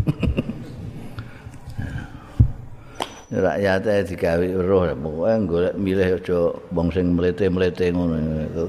rakyate 3.32 4.12
digawe 4.12 4.46
roh 4.60 4.84
pokoke 4.92 5.32
golek 5.48 5.74
milih 5.80 6.20
aja 6.20 6.52
wong 6.68 6.92
sing 6.92 7.16
mlete-mlete 7.16 7.88
ngono. 7.88 8.20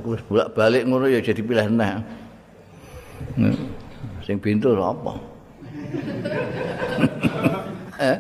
Wis 0.08 0.24
bolak-balik 0.24 0.88
ngono 0.88 1.12
ya 1.12 1.20
jadi 1.20 1.43
pilih 1.43 1.67
neh 1.67 2.00
sing 4.24 4.39
pintu 4.39 4.72
apa? 4.79 5.13
Eh 8.01 8.17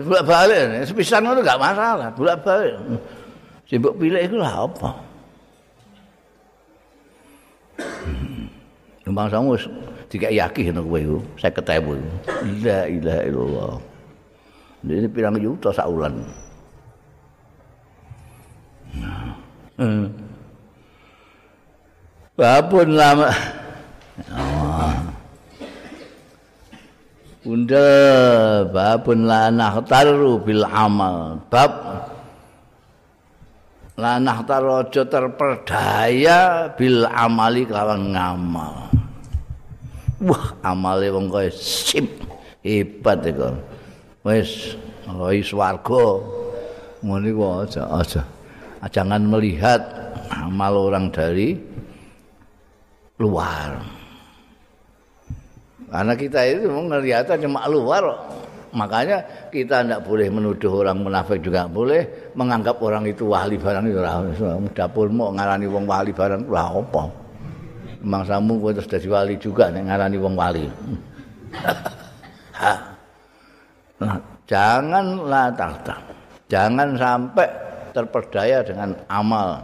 bolak-balik 0.00 0.86
sepisan 0.86 1.26
ngono 1.26 1.42
gak 1.42 1.58
masalah 1.58 2.14
bolak-balik. 2.14 2.78
Sing 3.66 3.82
mbok 3.82 3.98
pilih 3.98 4.22
iku 4.22 4.36
lah 4.38 4.70
apa? 4.70 4.90
Numpang 9.02 9.26
sama 9.34 9.58
tiga 10.06 10.30
yakin 10.30 10.78
kowe 10.78 10.94
iku 10.94 11.18
50.000. 11.42 12.62
La 12.62 12.86
ilaha 12.86 13.22
illallah. 13.26 13.91
Ini 14.82 15.06
pirang 15.06 15.38
juta 15.38 15.70
saulan. 15.70 16.26
Hmm. 19.78 20.10
Babun 22.34 22.88
lama. 22.98 23.30
Oh. 24.34 24.94
Bunda 27.42 27.90
babun 28.70 29.26
lanah 29.26 29.82
taru 29.86 30.38
bil 30.42 30.66
amal. 30.66 31.42
Bab 31.50 31.72
lanah 33.98 34.38
tarojo 34.46 35.02
terperdaya 35.06 36.70
bil 36.74 37.06
amali 37.06 37.66
kelawan 37.66 38.14
ngamal. 38.14 38.74
Wah, 40.22 40.54
amale 40.62 41.10
wong 41.10 41.30
sip 41.50 42.06
hebat 42.62 43.26
iku. 43.26 43.71
Wis 44.22 44.78
roi 45.06 45.42
swarga 45.42 46.06
ngono 47.02 47.66
aja 47.66 47.82
aja 47.98 48.22
jangan 48.90 49.22
melihat 49.26 49.82
amal 50.30 50.90
orang 50.90 51.10
dari 51.10 51.54
luar. 53.22 53.78
Karena 55.92 56.16
kita 56.16 56.40
itu 56.48 56.72
melihatnya 56.72 57.36
cuma 57.36 57.68
luar, 57.68 58.00
makanya 58.72 59.20
kita 59.52 59.84
tidak 59.84 60.00
boleh 60.08 60.32
menuduh 60.32 60.80
orang 60.80 61.04
munafik 61.04 61.44
juga 61.44 61.68
boleh 61.68 62.32
menganggap 62.32 62.80
orang 62.80 63.04
itu 63.06 63.28
wali 63.28 63.60
barang 63.60 63.84
itu. 63.86 64.00
Dapur 64.72 65.12
mau 65.12 65.28
ngarani 65.30 65.68
wong 65.68 65.84
wali 65.84 66.10
barang 66.10 66.48
lah 66.48 66.72
apa? 66.72 67.04
Memang 68.02 68.24
samu 68.26 68.58
terus 68.72 68.88
jadi 68.88 69.06
wali 69.06 69.36
juga 69.36 69.68
nih 69.68 69.84
ngarani 69.84 70.16
wong 70.16 70.34
wali. 70.34 70.66
nah, 74.02 74.18
janganlah 74.50 75.46
tahta. 75.54 75.96
Jangan 76.50 76.98
sampai 76.98 77.48
terperdaya 77.94 78.60
dengan 78.66 78.92
amal. 79.08 79.62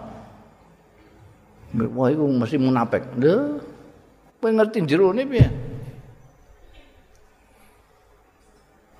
Wah, 1.76 2.08
itu 2.08 2.24
mesti 2.24 2.56
munafik. 2.56 3.04
Lho, 3.20 3.60
kowe 4.40 4.48
ngerti 4.48 4.88
jero 4.88 5.12
ne 5.12 5.22
piye? 5.28 5.48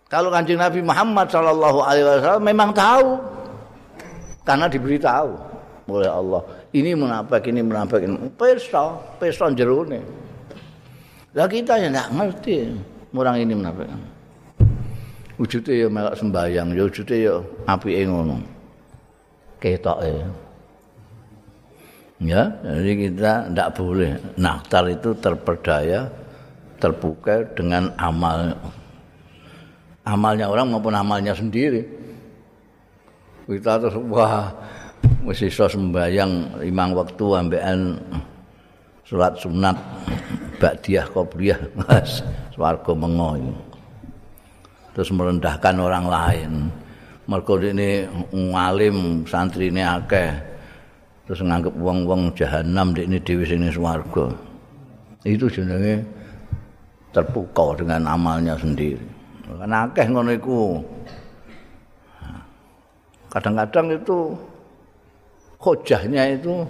Kalau 0.09 0.33
kanjeng 0.33 0.61
Nabi 0.61 0.81
Muhammad 0.81 1.29
Shallallahu 1.29 1.85
Alaihi 1.85 2.05
Wasallam 2.05 2.45
memang 2.45 2.73
tahu, 2.73 3.21
karena 4.49 4.65
diberitahu 4.65 5.33
oleh 5.89 6.09
Allah. 6.09 6.41
Ini 6.73 6.97
munafik, 6.97 7.49
ini 7.49 7.61
munafik, 7.61 8.01
ini 8.05 8.17
pesta, 8.33 8.97
pesta 9.21 9.53
jerone. 9.53 10.01
Lah 11.37 11.45
kita 11.45 11.77
ya 11.77 11.93
nggak 11.93 12.09
ngerti 12.17 12.73
orang 13.13 13.37
ini 13.41 13.53
munafik. 13.53 13.89
Wujudnya 15.39 15.87
ya 15.87 15.87
melak 15.87 16.19
sembayang, 16.19 16.69
ya 16.75 16.83
wujudnya 16.83 17.17
ya 17.17 17.35
api 17.71 18.03
ngono. 18.11 18.37
Ketok 19.63 19.99
ya. 20.03 20.29
Ya, 22.19 22.43
jadi 22.67 22.93
kita 22.99 23.33
tidak 23.47 23.71
boleh 23.79 24.19
naktar 24.35 24.91
itu 24.91 25.15
terperdaya, 25.23 26.11
terbuka 26.83 27.47
dengan 27.55 27.95
amal 27.95 28.59
amalnya 30.03 30.51
orang 30.51 30.75
maupun 30.75 30.99
amalnya 30.99 31.31
sendiri. 31.39 31.87
Kita 33.47 33.79
terus 33.79 33.95
wah 34.11 34.51
mesti 35.23 35.47
iso 35.47 35.71
sembayang 35.71 36.59
limang 36.67 36.99
waktu 36.99 37.27
ambekan 37.39 38.03
salat 39.07 39.39
sunat 39.39 39.77
ba'diyah 40.59 41.07
Mas 41.79 42.21
swarga 42.51 42.93
mengo 42.99 43.39
Terus 44.99 45.15
merendahkan 45.15 45.79
orang 45.79 46.11
lain. 46.11 46.53
Mergo 47.31 47.55
ini 47.63 48.03
ngalim 48.35 49.23
santri 49.31 49.71
ini 49.71 49.87
akeh. 49.87 50.35
Terus 51.23 51.39
nganggep 51.47 51.71
wong-wong 51.79 52.35
jahanam 52.35 52.91
ini 52.99 53.23
dewi 53.23 53.47
sini 53.47 53.71
swarga. 53.71 54.27
Itu 55.23 55.47
jenenge 55.47 56.03
terpukau 57.15 57.79
dengan 57.79 58.11
amalnya 58.11 58.59
sendiri. 58.59 59.07
kan 59.47 59.71
akeh 59.71 60.11
ngono 60.11 60.35
iku 60.35 60.83
kadang-kadang 63.33 63.97
itu 63.97 64.35
hojahnya 65.63 66.37
itu 66.37 66.67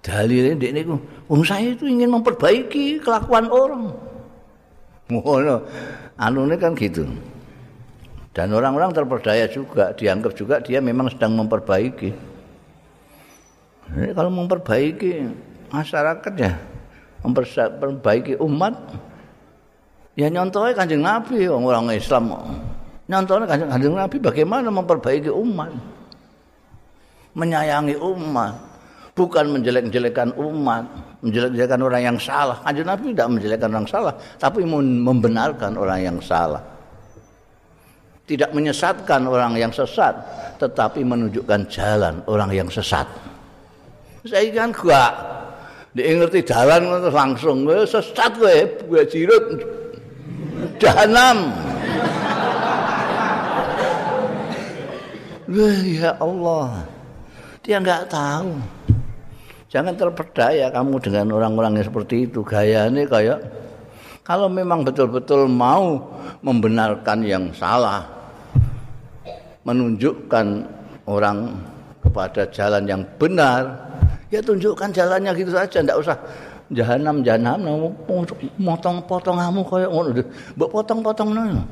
dalilnya 0.00 0.56
ndek 0.56 0.72
niku 0.76 0.94
wong 1.28 1.42
saya 1.44 1.76
itu 1.76 1.84
ingin 1.84 2.08
memperbaiki 2.08 3.04
kelakuan 3.04 3.52
orang 3.52 3.92
ngono 5.12 5.60
anune 6.16 6.56
kan 6.56 6.72
gitu 6.72 7.04
dan 8.36 8.52
orang-orang 8.52 8.92
terperdaya 8.92 9.48
juga 9.48 9.96
dianggap 9.96 10.36
juga 10.36 10.60
dia 10.60 10.84
memang 10.84 11.08
sedang 11.08 11.32
memperbaiki 11.40 12.12
Jadi 13.86 14.12
kalau 14.12 14.28
memperbaiki 14.28 15.24
masyarakat 15.72 16.32
ya 16.36 16.52
memperbaiki 17.24 18.36
umat 18.44 18.76
Ya 20.16 20.32
nyontohnya 20.32 20.72
kanjeng 20.72 21.04
Nabi 21.04 21.44
orang 21.44 21.92
Islam. 21.92 22.32
Nyontohnya 23.04 23.44
kanjeng, 23.44 23.68
kanjeng 23.68 23.94
Nabi 23.94 24.16
bagaimana 24.16 24.72
memperbaiki 24.72 25.28
umat. 25.28 25.76
Menyayangi 27.36 28.00
umat. 28.00 28.56
Bukan 29.12 29.44
menjelek-jelekan 29.52 30.32
umat. 30.40 30.88
Menjelek-jelekan 31.20 31.80
orang 31.84 32.02
yang 32.08 32.16
salah. 32.16 32.56
Kanjeng 32.64 32.88
Nabi 32.88 33.12
tidak 33.12 33.28
menjelekkan 33.28 33.68
orang 33.76 33.88
salah. 33.92 34.14
Tapi 34.40 34.64
membenarkan 35.04 35.76
orang 35.76 36.00
yang 36.00 36.18
salah. 36.24 36.64
Tidak 38.26 38.50
menyesatkan 38.50 39.22
orang 39.30 39.54
yang 39.54 39.70
sesat. 39.70 40.14
Tetapi 40.58 41.06
menunjukkan 41.06 41.60
jalan 41.70 42.20
orang 42.26 42.50
yang 42.50 42.68
sesat. 42.68 43.06
Saya 44.26 44.50
kan 44.50 44.74
gak. 44.74 45.12
Dia 45.94 46.12
ngerti 46.18 46.42
jalan 46.42 47.06
langsung. 47.06 47.64
Sesat 47.86 48.34
gue. 48.36 48.86
Gue 48.90 49.02
jirut. 49.06 49.46
jahanam. 50.82 51.38
Ya 55.46 56.10
Allah. 56.18 56.82
Dia 57.62 57.78
enggak 57.78 58.10
tahu. 58.10 58.58
Jangan 59.70 59.94
terperdaya 59.98 60.70
kamu 60.70 61.02
dengan 61.02 61.26
orang-orang 61.34 61.78
yang 61.78 61.86
seperti 61.86 62.30
itu. 62.30 62.46
Gayanya 62.46 63.02
kayak 63.06 63.38
kalau 64.22 64.46
memang 64.46 64.86
betul-betul 64.86 65.50
mau 65.50 66.02
membenarkan 66.42 67.26
yang 67.26 67.50
salah, 67.54 68.06
menunjukkan 69.66 70.46
orang 71.10 71.58
kepada 71.98 72.46
jalan 72.54 72.86
yang 72.86 73.02
benar, 73.18 73.66
ya 74.30 74.38
tunjukkan 74.38 74.94
jalannya 74.94 75.34
gitu 75.34 75.50
saja, 75.50 75.82
enggak 75.82 75.98
usah 75.98 76.16
jahanam 76.70 77.22
jahanam 77.26 77.90
potong-potong 78.06 79.38
kamu 79.38 79.60
kaya 79.66 79.86
ngono 79.86 80.10
mbok 80.58 80.70
potong-potong 80.70 81.30
ngono 81.30 81.62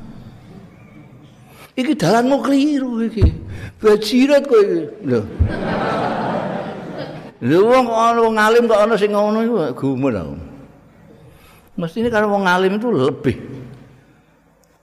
iki 1.75 1.91
dalanmu 1.91 2.39
keliru 2.39 3.03
iki. 3.03 3.27
Bajirat 3.83 4.47
kowe 4.47 4.63
iki. 4.63 4.83
Lho. 5.03 5.19
Lho 7.43 7.59
wong 7.67 7.85
wong 7.91 8.35
alim 8.39 8.63
kok 8.71 8.79
ana 8.79 8.95
sing 8.95 9.11
ngono 9.11 9.43
iku 9.43 9.55
gumun 9.75 10.39
mesti 11.75 11.99
ini 11.99 12.07
kalau 12.07 12.31
wong 12.31 12.47
alim 12.47 12.79
itu 12.79 12.87
lebih 12.87 13.35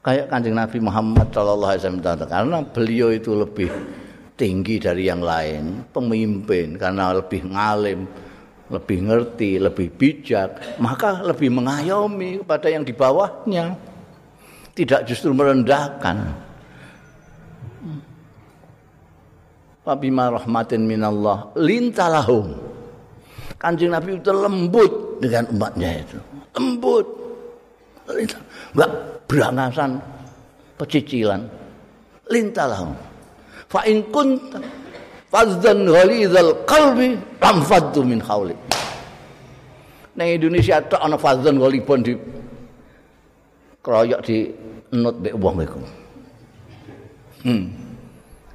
kayak 0.02 0.26
kanjeng 0.28 0.58
Nabi 0.58 0.78
Muhammad 0.82 1.30
Shallallahu 1.30 1.72
Alaihi 1.72 1.82
Wasallam 1.86 2.26
karena 2.26 2.58
beliau 2.66 3.08
itu 3.14 3.32
lebih 3.38 3.70
tinggi 4.34 4.82
dari 4.82 5.06
yang 5.06 5.22
lain 5.22 5.86
pemimpin 5.94 6.74
karena 6.74 7.14
lebih 7.14 7.46
ngalim 7.46 8.10
lebih 8.72 8.98
ngerti, 9.04 9.60
lebih 9.60 9.92
bijak, 9.92 10.80
maka 10.80 11.20
lebih 11.20 11.52
mengayomi 11.52 12.40
kepada 12.40 12.72
yang 12.72 12.82
di 12.88 12.96
bawahnya. 12.96 13.76
Tidak 14.72 15.04
justru 15.04 15.36
merendahkan. 15.36 16.16
Fabima 19.84 20.32
rahmatin 20.32 20.88
minallah 20.88 21.52
lintalahum. 21.60 22.56
Kanjeng 23.60 23.92
Nabi 23.92 24.16
itu 24.16 24.32
lembut 24.32 25.20
dengan 25.20 25.44
umatnya 25.52 26.00
itu. 26.00 26.18
Lembut. 26.56 27.06
Enggak 28.72 28.90
berangasan 29.32 29.96
pecicilan. 30.76 31.40
Lintalahum. 32.28 32.92
Fa 33.72 33.88
in 33.88 34.04
kunta 34.12 34.60
fadzan 35.32 35.88
ghalizal 35.88 36.52
qalbi 36.68 37.16
lam 37.40 37.56
faddu 37.64 38.04
min 38.04 38.20
hauli 38.20 38.52
nang 40.12 40.28
Indonesia 40.28 40.76
tok 40.84 41.00
ana 41.00 41.16
fadzan 41.16 41.56
ghalibon 41.56 42.04
di 42.04 42.12
kroyok 43.80 44.20
di 44.20 44.36
nut 44.92 45.16
mbek 45.24 45.34
wong 45.40 45.56
iku. 45.64 45.80
Hmm. 47.48 47.64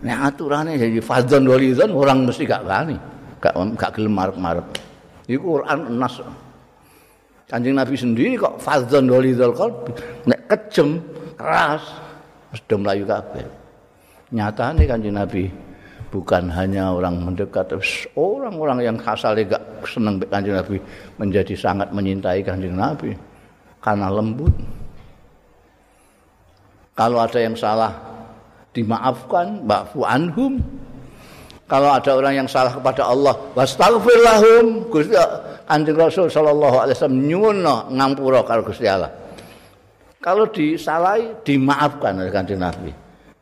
Nek 0.05 0.17
aturane 0.21 0.77
jadi 0.77 1.01
fadzan 1.01 1.49
ghalizan 1.49 1.89
orang 1.89 2.29
mesti 2.29 2.45
gak 2.45 2.61
gani 2.61 2.95
gak 3.41 3.57
gak 3.73 3.91
gelem 3.97 4.13
marep-marep. 4.13 4.65
Iku 5.25 5.59
Quran 5.59 5.97
nas 5.97 6.21
Kanjeng 7.47 7.79
Nabi 7.79 7.95
sendiri 7.95 8.35
kok 8.35 8.59
fadzan 8.59 9.07
ghalizal 9.07 9.55
qalbi 9.55 9.95
nek 10.27 10.51
kejem 10.51 10.99
keras 11.39 11.83
mesti 12.51 12.75
mlayu 12.75 13.07
kabeh. 13.07 13.47
Nyatane 14.35 14.83
Kanjeng 14.83 15.15
Nabi 15.15 15.47
bukan 16.11 16.51
hanya 16.51 16.91
orang 16.91 17.23
mendekat 17.23 17.71
orang-orang 18.15 18.79
yang 18.83 18.97
asalnya 18.99 19.55
gak 19.55 19.63
senang 19.87 20.19
kanjeng 20.23 20.55
Nabi 20.55 20.79
menjadi 21.19 21.53
sangat 21.55 21.91
menyintai 21.91 22.43
kanjeng 22.43 22.75
Nabi 22.75 23.15
karena 23.79 24.07
lembut. 24.11 24.51
Kalau 26.97 27.21
ada 27.21 27.39
yang 27.39 27.53
salah 27.53 27.93
dimaafkan 28.73 29.63
ba'fu 29.63 30.01
anhum 30.01 30.57
kalau 31.67 31.91
ada 31.91 32.11
orang 32.15 32.33
yang 32.43 32.47
salah 32.47 32.71
kepada 32.71 33.03
Allah 33.03 33.35
wastaghfir 33.51 34.17
lahum 34.23 34.87
Gusti 34.87 35.13
Kanjeng 35.67 35.99
Rasul 35.99 36.31
sallallahu 36.31 36.79
alaihi 36.79 36.95
wasallam 36.95 37.19
nyuwun 37.27 37.57
ngampura 37.91 38.39
karo 38.47 38.63
Gusti 38.63 38.87
Allah. 38.87 39.11
Kalau 40.23 40.47
disalahi 40.47 41.43
dimaafkan 41.43 42.23
oleh 42.23 42.31
Kanjeng 42.31 42.63
Nabi. 42.63 42.91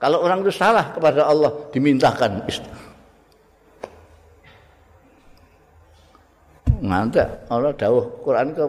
Kalau 0.02 0.26
orang 0.26 0.42
itu 0.42 0.52
salah 0.52 0.92
kepada 0.92 1.30
Allah 1.30 1.54
dimintakan 1.70 2.44
ngantek 6.86 7.50
Allah 7.50 7.74
dawuh 7.74 8.06
Quran 8.22 8.54
ke 8.54 8.64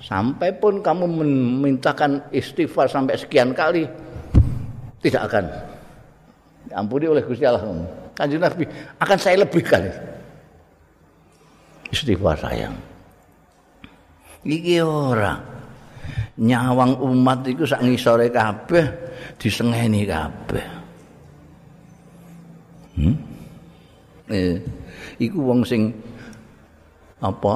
sampai 0.00 0.48
pun 0.56 0.80
kamu 0.80 1.04
memintakan 1.08 2.24
istighfar 2.32 2.88
sampai 2.88 3.16
sekian 3.16 3.52
kali 3.52 3.88
tidak 5.04 5.28
akan. 5.28 5.44
Ampuni 6.72 7.04
oleh 7.08 7.20
Gusti 7.20 7.44
Allah. 7.44 7.60
Kanjeng 8.14 8.42
Nabi 8.42 8.64
akan 9.02 9.18
saya 9.18 9.42
lebihkan 9.42 9.82
istighfar 11.90 12.38
sayang. 12.38 12.74
Iki 14.44 14.82
ora 14.82 15.34
nyawang 16.38 16.98
umat 16.98 17.46
iku 17.46 17.62
sak 17.66 17.82
ngisore 17.82 18.30
kabeh 18.30 18.86
disengeni 19.38 20.02
kabeh. 20.06 20.66
Hmm? 22.94 23.16
Eh, 24.30 24.56
iku 25.18 25.38
wong 25.50 25.66
sing 25.66 25.90
apa 27.18 27.54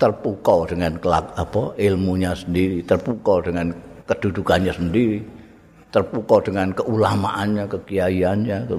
terpukau 0.00 0.64
dengan 0.64 0.96
kelak 0.96 1.32
apa 1.36 1.74
ilmunya 1.76 2.32
sendiri, 2.32 2.80
terpukau 2.86 3.44
dengan 3.44 3.72
kedudukannya 4.08 4.72
sendiri, 4.72 5.20
terpukau 5.90 6.38
dengan 6.38 6.70
keulamaannya, 6.70 7.66
kekiaiannya, 7.66 8.70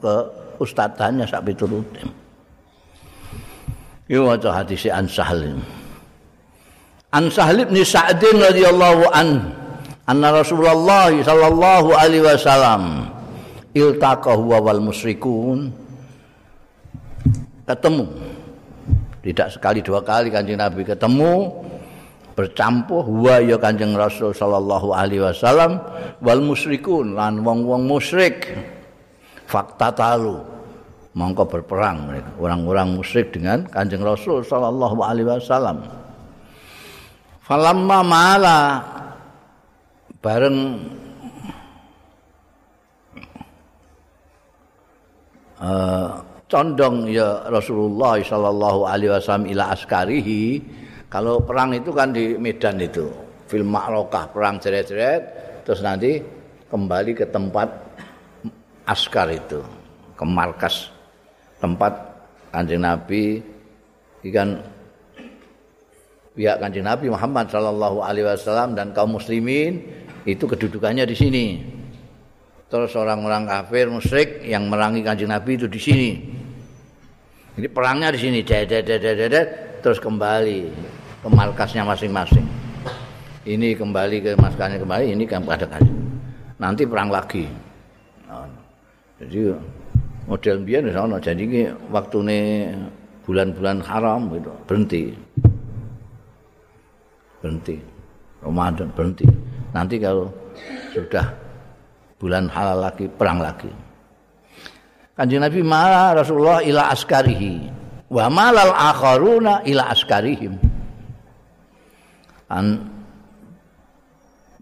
ke, 0.00 0.14
ustadzannya 0.60 1.24
sak 1.24 1.44
piturutin. 1.48 2.08
Iku 4.10 4.26
waca 4.26 4.60
hadis 4.60 4.84
An 4.90 5.08
Sahal. 5.08 5.56
An 7.10 7.24
Sahal 7.32 7.64
bin 7.64 7.80
Sa'din 7.80 8.38
radhiyallahu 8.38 9.08
an 9.10 9.28
anna 10.10 10.28
Rasulullah 10.34 11.14
sallallahu 11.14 11.94
alaihi 11.94 12.26
wasallam 12.26 13.06
iltaqahu 13.70 14.50
wal 14.50 14.82
musyrikun 14.82 15.70
ketemu 17.62 18.10
tidak 19.22 19.54
sekali 19.54 19.78
dua 19.78 20.02
kali 20.02 20.34
kanjeng 20.34 20.58
Nabi 20.58 20.82
ketemu 20.82 21.54
bercampur 22.34 23.02
huwa 23.04 23.42
ya 23.42 23.56
kanjeng 23.58 23.94
Rasul 23.94 24.30
sallallahu 24.32 24.94
alaihi 24.94 25.22
wasallam 25.22 25.82
wal 26.22 26.42
musyrikun 26.42 27.18
lan 27.18 27.42
wong-wong 27.42 27.84
musyrik. 27.84 28.48
Fakta 29.50 29.90
talu 29.90 30.38
mongko 31.10 31.42
berperang 31.50 32.06
orang-orang 32.38 32.94
musyrik 32.94 33.34
dengan 33.34 33.66
kanjeng 33.66 34.06
Rasul 34.06 34.46
sallallahu 34.46 34.98
alaihi 35.02 35.26
wasallam. 35.26 35.82
Falamma 37.42 37.98
mala 38.06 38.60
bareng 40.22 40.58
uh, 45.58 46.08
condong 46.46 47.10
ya 47.10 47.46
Rasulullah 47.50 48.18
sallallahu 48.22 48.86
alaihi 48.86 49.10
wasallam 49.10 49.46
ila 49.50 49.74
askarihi 49.74 50.62
kalau 51.10 51.42
perang 51.42 51.74
itu 51.74 51.90
kan 51.90 52.14
di 52.14 52.38
medan 52.38 52.78
itu. 52.78 53.10
Film 53.50 53.74
makrokah 53.74 54.30
perang 54.30 54.62
ceret-ceret 54.62 55.22
terus 55.66 55.82
nanti 55.82 56.22
kembali 56.70 57.18
ke 57.18 57.26
tempat 57.26 57.66
askar 58.86 59.26
itu 59.34 59.58
ke 60.14 60.22
markas. 60.22 60.86
Tempat 61.58 61.92
kanjeng 62.54 62.86
Nabi 62.86 63.42
ikan 64.30 64.62
pihak 66.38 66.62
kanjeng 66.62 66.86
Nabi 66.86 67.10
Muhammad 67.10 67.50
sallallahu 67.50 68.06
alaihi 68.06 68.30
wasallam 68.30 68.78
dan 68.78 68.94
kaum 68.94 69.18
muslimin 69.18 69.82
itu 70.22 70.46
kedudukannya 70.46 71.10
di 71.10 71.16
sini. 71.18 71.46
Terus 72.70 72.94
orang-orang 72.94 73.50
kafir 73.50 73.90
musyrik 73.90 74.46
yang 74.46 74.70
merangi 74.70 75.02
kanjeng 75.02 75.34
Nabi 75.34 75.58
itu 75.58 75.66
di 75.66 75.80
sini. 75.82 76.10
Jadi 77.58 77.66
perangnya 77.66 78.14
di 78.14 78.20
sini, 78.22 78.46
dedet, 78.46 78.86
dedet, 78.86 79.16
dedet, 79.18 79.48
terus 79.80 79.98
kembali 79.98 80.68
ke 81.24 81.28
markasnya 81.28 81.82
masing-masing. 81.84 82.44
Ini 83.48 83.72
kembali 83.74 84.16
ke 84.20 84.30
markasnya 84.36 84.78
kembali, 84.80 85.16
ini 85.16 85.24
kan 85.24 85.40
pada 85.42 85.64
kali. 85.64 85.88
Nanti 86.60 86.84
perang 86.84 87.08
lagi. 87.08 87.48
Nah, 88.28 88.44
jadi 89.16 89.56
model 90.28 90.56
biar 90.60 90.84
di 90.84 90.92
sana. 90.92 91.16
Jadi 91.16 91.44
waktu 91.88 92.16
ini 92.28 92.40
bulan-bulan 93.24 93.80
haram 93.80 94.28
gitu 94.36 94.52
berhenti, 94.68 95.02
berhenti. 97.40 97.76
Ramadan 98.40 98.88
berhenti. 98.96 99.28
Nanti 99.76 100.00
kalau 100.00 100.32
sudah 100.96 101.28
bulan 102.16 102.48
halal 102.48 102.88
lagi 102.88 103.04
perang 103.08 103.40
lagi. 103.40 103.68
Kanjeng 105.12 105.44
Nabi 105.44 105.60
malah 105.60 106.16
Rasulullah 106.16 106.64
ila 106.64 106.88
askarihi 106.88 107.79
wa 108.10 108.26
malal 108.26 108.74
akharuna 108.74 109.62
ila 109.62 109.94
askarihim. 109.94 110.58
An 112.50 112.90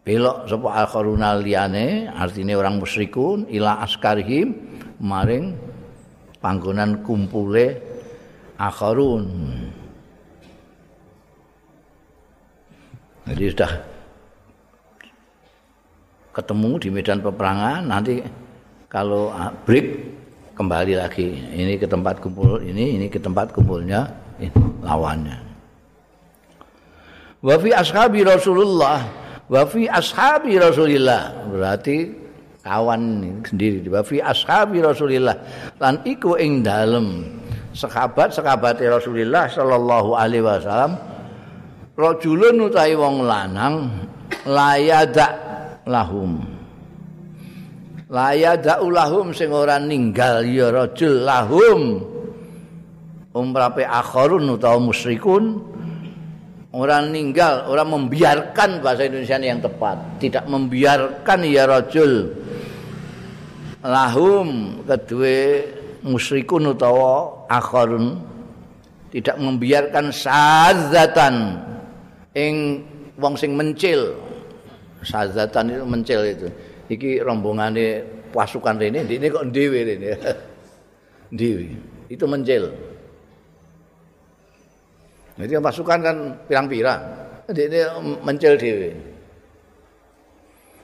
belok 0.05 0.45
sapa 0.45 0.85
akharuna 0.85 1.41
liyane 1.41 2.13
artine 2.13 2.53
orang 2.53 2.77
musyrikun 2.77 3.49
ila 3.49 3.81
askarihim 3.81 4.53
maring 5.01 5.57
panggonan 6.45 7.01
kumpule 7.01 7.81
akharun. 8.61 9.25
Jadi 13.29 13.45
sudah 13.53 13.73
ketemu 16.33 16.71
di 16.81 16.89
medan 16.89 17.21
peperangan 17.21 17.85
nanti 17.85 18.25
kalau 18.89 19.29
break 19.69 20.17
kembali 20.59 20.99
lagi. 20.99 21.31
Ini 21.55 21.79
ke 21.79 21.87
tempat 21.87 22.19
kumpul 22.19 22.59
ini 22.59 22.99
ini 22.99 23.07
ke 23.07 23.23
tempat 23.23 23.55
kumpulnya 23.55 24.11
ini, 24.43 24.51
lawannya. 24.83 25.39
Wa 27.39 27.55
fi 27.63 27.71
ashabi 27.71 28.27
Rasulullah 28.27 29.07
wa 29.47 29.63
fi 29.63 29.87
ashabi 29.87 30.59
Rasulillah. 30.59 31.47
Berarti 31.47 32.11
kawan 32.67 33.23
sendiri. 33.47 33.87
Wa 33.87 34.03
fi 34.03 34.19
ashabi 34.19 34.83
Rasulillah. 34.83 35.39
Lan 35.79 36.03
iku 36.03 36.35
ing 36.35 36.67
dalem 36.67 37.39
sahabat-sahabat 37.79 38.83
Rasulullah 38.83 39.47
sallallahu 39.47 40.19
alaihi 40.19 40.43
wasallam 40.43 40.99
rajulun 41.95 42.67
utawi 42.67 42.99
wong 42.99 43.23
lanang 43.23 43.87
layada 44.43 45.39
lahum 45.87 46.58
laya 48.09 48.57
ulahum 48.81 49.37
sing 49.37 49.53
ora 49.53 49.77
ninggal 49.77 50.45
ya 50.45 50.73
rajul 50.73 51.25
lahum. 51.25 51.81
Umrape 53.37 53.85
akharun 53.85 54.49
utawa 54.49 54.81
musyrikun. 54.81 55.69
Orang 56.69 57.17
ninggal, 57.17 57.65
orang 57.73 57.89
membiarkan 57.97 58.85
bahasa 58.85 59.09
Indonesia 59.09 59.41
yang 59.41 59.65
tepat, 59.65 60.21
tidak 60.21 60.45
membiarkan 60.45 61.39
ya 61.49 61.65
rajul 61.65 62.29
lahum 63.81 64.83
kedua 64.85 65.65
musyrikun 66.05 66.77
utawa 66.77 67.47
akharun. 67.49 68.21
Tidak 69.09 69.41
membiarkan 69.41 70.13
sazatan 70.13 71.65
ing 72.37 72.85
wong 73.17 73.35
sing 73.41 73.57
mencil. 73.57 74.13
Sazatan 75.01 75.73
itu 75.73 75.85
mencil 75.89 76.21
itu 76.29 76.49
iki 76.89 77.21
rombongane 77.21 78.03
pasukan 78.33 78.81
rene 78.81 79.05
ini 79.05 79.27
kok 79.29 79.49
dhewe 79.53 79.81
rene? 79.85 80.11
Dhewe. 81.39 81.69
Itu 82.09 82.25
mencil. 82.25 82.73
Jadi 85.37 85.53
pasukan 85.61 85.99
kan 86.01 86.17
pirang-pirang. 86.49 87.01
Ini 87.53 87.81
mencil 88.25 88.57
dhewe. 88.57 88.91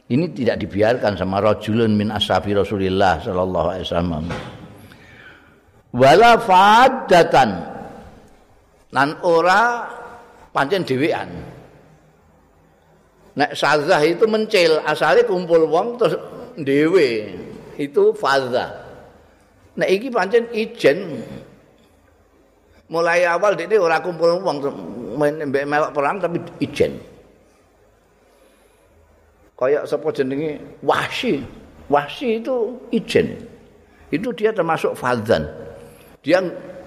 Ini 0.05 0.37
tidak 0.37 0.61
dibiarkan 0.61 1.17
sama 1.17 1.41
rajulun 1.41 1.97
min 1.97 2.13
ashabi 2.13 2.53
Rasulillah 2.53 3.25
sallallahu 3.25 3.69
alaihi 3.73 3.87
wasallam. 3.89 4.25
Wala 5.97 6.31
fadatan 6.37 7.51
lan 8.93 9.09
ora 9.25 9.89
pancen 10.53 10.85
dhewean 10.85 11.54
Nek 13.35 13.51
sazah 13.59 13.99
itu 14.07 14.25
mencil, 14.31 14.79
asalnya 14.87 15.27
kumpul 15.27 15.67
wong 15.67 15.99
terus 15.99 16.15
dewe. 16.55 17.35
Itu 17.75 18.15
fazah. 18.15 18.71
Nek 19.75 19.91
iki 19.91 20.07
pancen 20.07 20.47
ijen. 20.55 21.19
Mulai 22.87 23.27
awal 23.27 23.59
dia 23.59 23.67
ora 23.75 23.99
kumpul 23.99 24.39
wong 24.39 24.63
mbek 25.19 25.67
melok 25.67 25.91
perang 25.91 26.23
tapi 26.23 26.39
ijen. 26.63 26.95
Kayak 29.59 29.91
sapa 29.91 30.15
jenenge 30.15 30.63
Wahsi. 30.87 31.43
Wahsi 31.91 32.39
itu 32.39 32.79
ijen. 32.95 33.35
Itu 34.15 34.31
dia 34.31 34.55
termasuk 34.55 34.95
fazan. 34.95 35.51
Dia 36.23 36.39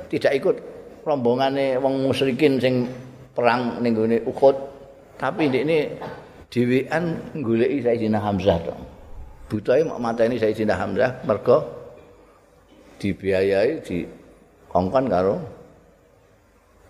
tidak 0.07 0.31
ikut 0.39 0.55
rombongannya 1.03 1.75
wong 1.83 2.07
musyrikin 2.07 2.55
sing 2.59 2.87
perang 3.35 3.83
ning 3.83 3.95
Uhud, 4.23 4.55
tapi 5.15 5.45
ini 5.45 5.91
dhewean 6.51 7.19
goleki 7.43 7.83
Sayyidina 7.83 8.19
Hamzah 8.19 8.57
to. 8.63 8.75
Butahe 9.47 9.83
mak 9.87 9.99
mateni 9.99 10.35
Sayyidina 10.35 10.75
Hamzah 10.75 11.23
mergo 11.23 11.63
dibiayai 12.99 13.79
di 13.85 14.03
kongkon 14.67 15.05
karo 15.07 15.35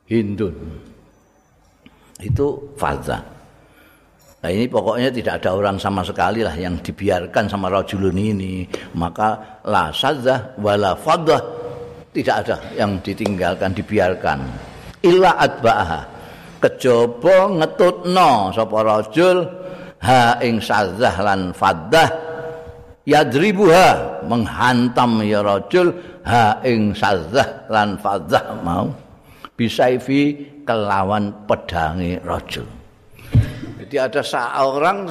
Hindun. 0.07 0.55
Itu 2.23 2.73
fadha. 2.79 3.19
Nah 4.37 4.49
ini 4.53 4.69
pokoknya 4.69 5.11
tidak 5.11 5.43
ada 5.43 5.57
orang 5.57 5.77
sama 5.81 6.05
sekali 6.05 6.45
lah 6.45 6.55
yang 6.55 6.79
dibiarkan 6.79 7.51
sama 7.51 7.67
rajulun 7.67 8.15
ini. 8.15 8.63
Maka 8.95 9.59
la 9.67 9.91
sadza 9.91 10.55
wala 10.63 10.95
fadha 10.95 11.37
tidak 12.15 12.35
ada 12.47 12.57
yang 12.73 12.97
ditinggalkan 13.03 13.75
dibiarkan. 13.75 14.39
Illa 15.05 15.37
adba'aha. 15.37 16.16
Kejaba 16.57 17.53
ngetutno 17.53 18.49
sapa 18.49 18.77
rajul 18.81 19.45
ha 20.01 20.41
ing 20.41 20.57
sadzah 20.57 21.15
lan 21.21 21.53
faddah 21.53 22.09
yadribuha 23.05 24.21
menghantam 24.25 25.21
ya 25.21 25.45
rajul 25.45 25.93
ha 26.25 26.57
ing 26.65 26.97
sadzah 26.97 27.69
lan 27.69 28.01
faddah 28.01 28.57
mau 28.65 28.89
bisaifi 29.53 30.49
kelawan 30.65 31.33
pedangi 31.45 32.17
rajul. 32.25 32.65
Jadi 33.81 33.95
ada 33.97 34.21
seorang 34.25 35.09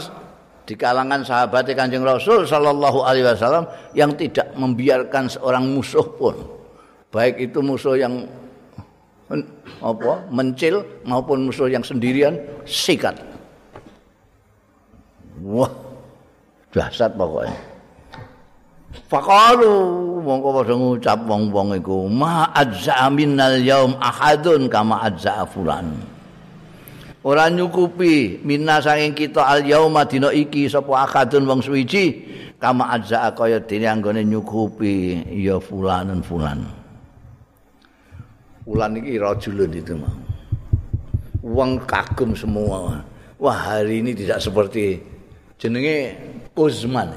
di 0.66 0.74
kalangan 0.74 1.22
sahabat 1.22 1.70
Kanjeng 1.78 2.02
Rasul 2.02 2.42
sallallahu 2.42 3.06
alaihi 3.06 3.22
wasallam 3.22 3.70
yang 3.94 4.18
tidak 4.18 4.50
membiarkan 4.58 5.30
seorang 5.30 5.62
musuh 5.70 6.02
pun 6.18 6.34
baik 7.14 7.38
itu 7.38 7.62
musuh 7.62 7.94
yang 7.94 8.26
apa 9.82 10.12
mencil 10.30 10.86
maupun 11.02 11.50
musuh 11.50 11.66
yang 11.66 11.82
sendirian 11.82 12.38
sikat. 12.62 13.18
Wah, 15.42 15.70
dahsyat 16.72 17.12
pokoknya. 17.18 17.56
Faqalu 19.06 19.74
mongko 20.24 20.48
padha 20.62 20.74
ngucap 20.74 21.18
wong-wong 21.28 21.76
iku 21.78 22.08
ma 22.08 22.48
azza 22.50 23.06
minnal 23.12 23.60
yaum 23.60 23.92
ahadun 24.00 24.66
kama 24.72 25.04
azza 25.04 25.44
fulan. 25.46 25.94
Ora 27.26 27.50
nyukupi 27.50 28.40
minna 28.46 28.78
saking 28.78 29.12
kita 29.12 29.42
al 29.42 29.62
yauma 29.66 30.06
dina 30.06 30.30
iki 30.30 30.70
sapa 30.70 31.06
ahadun 31.06 31.44
wong 31.44 31.60
suwiji 31.60 32.24
kama 32.56 32.88
azza 32.94 33.30
kaya 33.36 33.60
dene 33.62 33.86
anggone 33.90 34.24
nyukupi 34.24 35.22
ya 35.34 35.60
fulanun 35.60 36.22
fulan. 36.24 36.64
Fulan 38.66 38.98
iki 38.98 39.22
rajulun 39.22 39.70
itu 39.70 39.94
mau. 39.94 40.10
Wong 41.46 41.78
kagum 41.86 42.34
semua. 42.34 42.98
Wah, 43.38 43.54
hari 43.54 44.02
ini 44.02 44.10
tidak 44.10 44.42
seperti 44.42 44.98
jenenge 45.54 46.18
Uzman. 46.58 47.14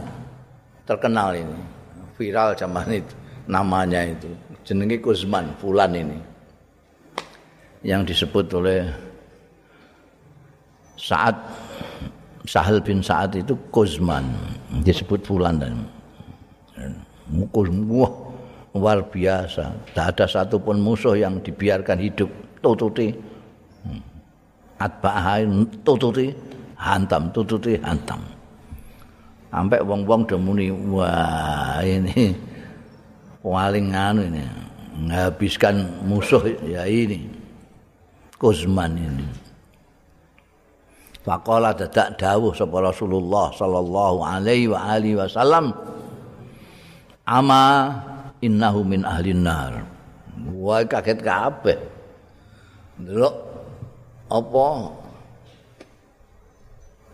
Terkenal 0.85 1.33
ini. 1.33 1.79
viral 2.19 2.51
zaman 2.51 2.99
itu 2.99 3.15
namanya 3.47 4.03
itu 4.03 4.27
jenenge 4.67 4.99
Kusman 4.99 5.47
Fulan 5.63 5.95
ini 5.95 6.19
yang 7.87 8.03
disebut 8.03 8.51
oleh 8.51 8.83
saat 10.99 11.31
Sahal 12.43 12.83
bin 12.83 12.99
Sa'ad 12.99 13.39
itu 13.39 13.55
Kusman 13.71 14.27
disebut 14.83 15.23
Fulan 15.23 15.63
dan 15.63 15.79
wah 17.87 18.11
luar 18.75 19.05
biasa. 19.07 19.89
Tidak 19.89 20.05
ada 20.15 20.25
satupun 20.25 20.81
musuh 20.81 21.17
yang 21.17 21.41
dibiarkan 21.41 21.97
hidup. 21.97 22.29
Tututi. 22.59 23.09
Atba'ahain 24.79 25.49
tututi. 25.81 26.31
Hantam 26.79 27.31
tututi 27.35 27.75
hantam. 27.83 28.23
Sampai 29.49 29.81
wong-wong 29.81 30.29
udah 30.29 30.39
muni 30.39 30.69
wah 30.69 31.81
ini 31.81 32.37
paling 33.41 33.89
anu 33.97 34.21
ini 34.29 34.45
menghabiskan 34.93 36.05
musuh 36.05 36.45
ya 36.69 36.85
ini 36.85 37.25
Kusman 38.39 38.95
ini. 38.95 39.27
Faqala 41.27 41.75
dadak 41.75 42.15
dawuh 42.15 42.55
sapa 42.55 42.79
Rasulullah 42.79 43.51
sallallahu 43.51 44.23
alaihi 44.23 44.71
wa 44.71 44.79
alihi 44.79 45.19
wasallam 45.19 45.75
ama 47.27 47.91
innahu 48.39 48.83
min 48.87 49.03
ahli 49.03 49.35
nar 49.35 49.83
wah 50.55 50.83
kaget 50.83 51.19
kabeh 51.23 51.79
ndelok 52.99 53.35
apa 54.29 54.67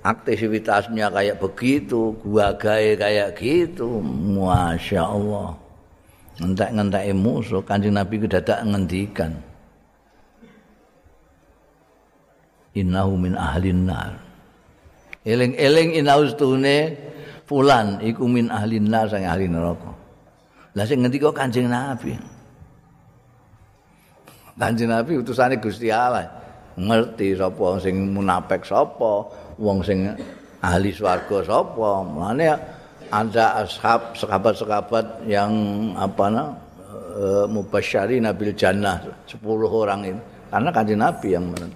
aktivitasnya 0.05 1.09
kayak 1.09 1.41
begitu, 1.41 2.13
gua 2.21 2.53
gaya 2.53 2.93
kayak 2.93 3.33
gitu, 3.41 4.05
masya 4.05 5.01
Allah. 5.01 5.57
Ngentak 6.37 6.69
ngentak 6.77 7.03
musuh, 7.17 7.63
kanjeng 7.65 7.97
Nabi 7.97 8.21
itu 8.21 8.27
dadak 8.29 8.59
ngendikan. 8.61 9.33
Innahu 12.75 13.15
min 13.15 13.33
ahlin 13.39 13.87
nar. 13.87 14.19
Eling 15.23 15.55
eling 15.55 15.95
innahu 15.95 16.27
stune 16.27 16.99
fulan 17.47 18.03
iku 18.03 18.27
min 18.27 18.51
ahlin 18.51 18.91
nar 18.91 19.07
sang 19.07 19.23
ahli 19.23 19.47
neraka. 19.47 19.94
Lah 20.75 20.83
sing 20.83 20.99
ngendika 21.01 21.31
kanjeng 21.31 21.71
Nabi. 21.71 22.13
Kanjeng 24.59 24.91
Nabi 24.91 25.19
utusane 25.19 25.55
Gusti 25.59 25.87
Allah. 25.87 26.27
Ngerti 26.75 27.39
sapa 27.39 27.79
sing 27.79 28.11
munafik 28.11 28.67
sapa, 28.67 29.23
wong 29.55 29.79
sing 29.79 30.11
ahli 30.65 30.89
swarga 30.91 31.37
sapa 31.45 31.89
mlane 32.01 32.47
ada 33.13 33.61
ashab 33.61 34.17
sahabat-sahabat 34.17 35.29
yang 35.29 35.53
apa 35.93 36.25
na 36.33 36.43
e, 37.13 37.45
mubasyari 37.45 38.17
nabil 38.17 38.51
jannah 38.57 38.97
10 39.29 39.45
orang 39.69 40.01
ini 40.09 40.21
karena 40.49 40.69
kanjeng 40.73 40.99
nabi 41.01 41.27
yang 41.37 41.45
men 41.45 41.69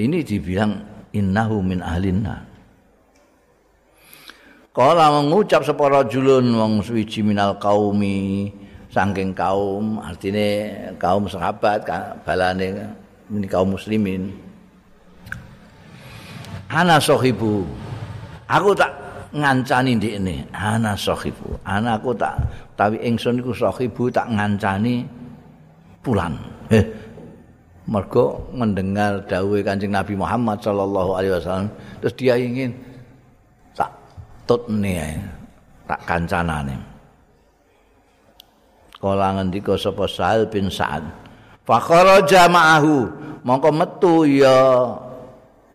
ini 0.00 0.24
dibilang 0.24 0.80
innahu 1.12 1.60
min 1.60 1.84
ahlinna 1.84 2.40
Kala 4.70 5.10
mengucap 5.10 5.66
sapa 5.66 5.90
rajulun 5.90 6.54
wong 6.54 6.78
suwiji 6.78 7.26
minal 7.26 7.58
kaumi 7.58 8.54
saking 8.86 9.34
kaum 9.34 9.98
artine 9.98 10.70
kaum 10.94 11.26
sahabat 11.26 11.82
balane 12.22 12.86
ini 13.34 13.46
kaum 13.50 13.74
muslimin. 13.74 14.30
Ana 16.70 17.02
sahibu. 17.02 17.66
Aku 18.46 18.70
tak 18.78 18.94
ngancani 19.34 19.98
ndekne 19.98 20.46
ana 20.54 20.94
sahibu. 20.94 21.58
Ana 21.66 21.98
aku 21.98 22.14
tak 22.14 22.38
tawi 22.78 23.02
ingsun 23.02 23.42
iku 23.42 23.50
sahibu 23.50 24.06
tak 24.06 24.30
ngancani 24.30 25.02
pulan 25.98 26.38
eh 26.70 26.86
mergo 27.90 28.46
mendengar 28.54 29.26
dawuh 29.26 29.58
Kanjeng 29.66 29.90
Nabi 29.90 30.14
Muhammad 30.14 30.62
sallallahu 30.62 31.18
alaihi 31.18 31.34
wasallam 31.34 31.68
terus 31.98 32.14
dia 32.14 32.38
ingin 32.38 32.70
tutne 34.50 35.22
tak 35.86 36.02
kancanane. 36.02 36.74
Kala 38.98 39.38
ngendika 39.38 39.78
sapa 39.78 40.10
Sa'al 40.10 40.50
bin 40.50 40.66
Sa'ad 40.66 41.06
fa 41.62 41.78
kharaja 41.78 42.50
ma'ahu 42.50 43.06
mongko 43.46 43.70
metu 43.70 44.26
ya 44.26 44.90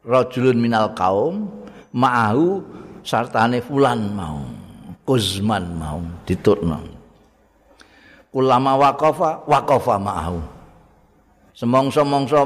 rajulun 0.04 0.60
minal 0.60 0.92
kaum 0.92 1.48
ma'ahu 1.96 2.60
sartane 3.02 3.64
fulan 3.64 4.12
mau 4.14 4.44
kuzman 5.08 5.66
mau 5.80 6.04
ditutno 6.28 6.96
ulama 8.36 8.76
waqafa 8.76 9.48
waqafa 9.48 9.96
ma'ahu. 9.96 10.40
Semongso-mongso 11.56 12.44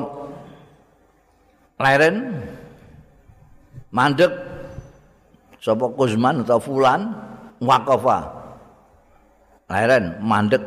leren 1.82 2.46
mandek 3.90 4.30
sapa 5.60 5.86
kuzman 5.94 6.44
atau 6.44 6.60
fulan 6.60 7.12
waqafa 7.60 8.26
leren 9.68 10.18
mandek 10.24 10.64